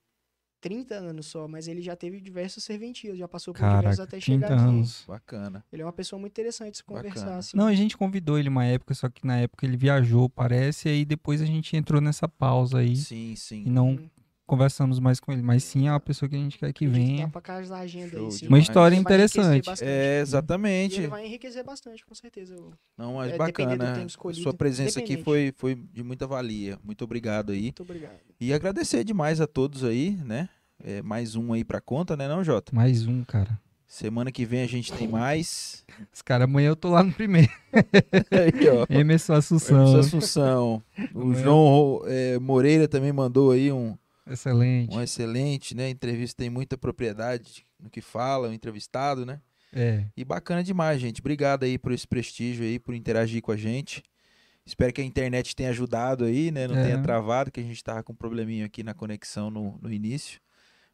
[0.62, 4.20] 30 anos só, mas ele já teve diversas serventias, já passou por Caraca, até 30
[4.20, 4.62] chegar aqui.
[4.62, 5.04] anos.
[5.06, 5.64] Bacana.
[5.72, 7.20] Ele é uma pessoa muito interessante se conversar.
[7.20, 7.38] Bacana.
[7.38, 7.56] Assim.
[7.56, 10.92] Não, a gente convidou ele uma época, só que na época ele viajou, parece, e
[10.92, 13.64] aí depois a gente entrou nessa pausa aí Sim, sim.
[13.66, 14.08] e não Hum,
[14.52, 15.40] conversamos mais com ele.
[15.40, 17.24] Mas sim é uma pessoa que a gente quer que venha.
[17.24, 18.38] Dá pra casar a agenda Show aí, sim.
[18.40, 18.50] demais.
[18.50, 19.64] Uma história interessante.
[19.64, 19.88] bastante.
[19.88, 20.96] É, E exatamente.
[20.98, 22.54] ele vai enriquecer bastante, com certeza.
[22.98, 24.04] Não, mas É, bacana.
[24.06, 26.78] escolhido, Sua presença aqui foi, foi de muita valia.
[26.84, 27.62] Muito obrigado aí.
[27.62, 28.12] Muito obrigado.
[28.38, 30.50] E agradecer demais a todos aí, né?
[30.84, 32.74] É, mais um aí pra conta, né, não, Jota?
[32.74, 33.58] Mais um, cara.
[33.86, 35.84] Semana que vem a gente tem mais.
[36.12, 37.50] Os caras, amanhã eu tô lá no primeiro.
[38.30, 38.86] aí, ó.
[38.88, 39.76] Emerson Assunção.
[39.86, 40.82] Emerson Assunção.
[41.14, 41.42] O Amanhã.
[41.42, 43.94] João é, Moreira também mandou aí um,
[44.26, 44.94] Excelente.
[44.96, 45.88] um excelente, né?
[45.90, 49.40] Entrevista tem muita propriedade no que fala, o entrevistado, né?
[49.72, 50.04] É.
[50.16, 51.20] E bacana demais, gente.
[51.20, 54.02] Obrigado aí por esse prestígio aí, por interagir com a gente.
[54.64, 56.68] Espero que a internet tenha ajudado aí, né?
[56.68, 56.84] Não É.
[56.84, 60.40] tenha travado, que a gente tava com um probleminha aqui na conexão no, no início.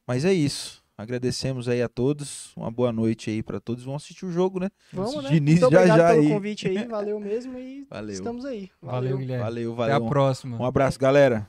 [0.06, 0.82] Mas é isso.
[0.96, 2.52] Agradecemos aí a todos.
[2.56, 3.84] Uma boa noite aí pra todos.
[3.84, 4.70] Vamos assistir o jogo, né?
[4.92, 5.30] Vamos, né?
[5.30, 6.28] De início, Muito já, obrigado já pelo aí.
[6.30, 6.86] convite aí.
[6.88, 8.14] Valeu mesmo e Valeu.
[8.14, 8.70] estamos aí.
[8.80, 9.44] Valeu, Guilherme.
[9.44, 10.08] Valeu, Até a valeu.
[10.08, 10.56] próxima.
[10.56, 11.48] Um abraço, galera.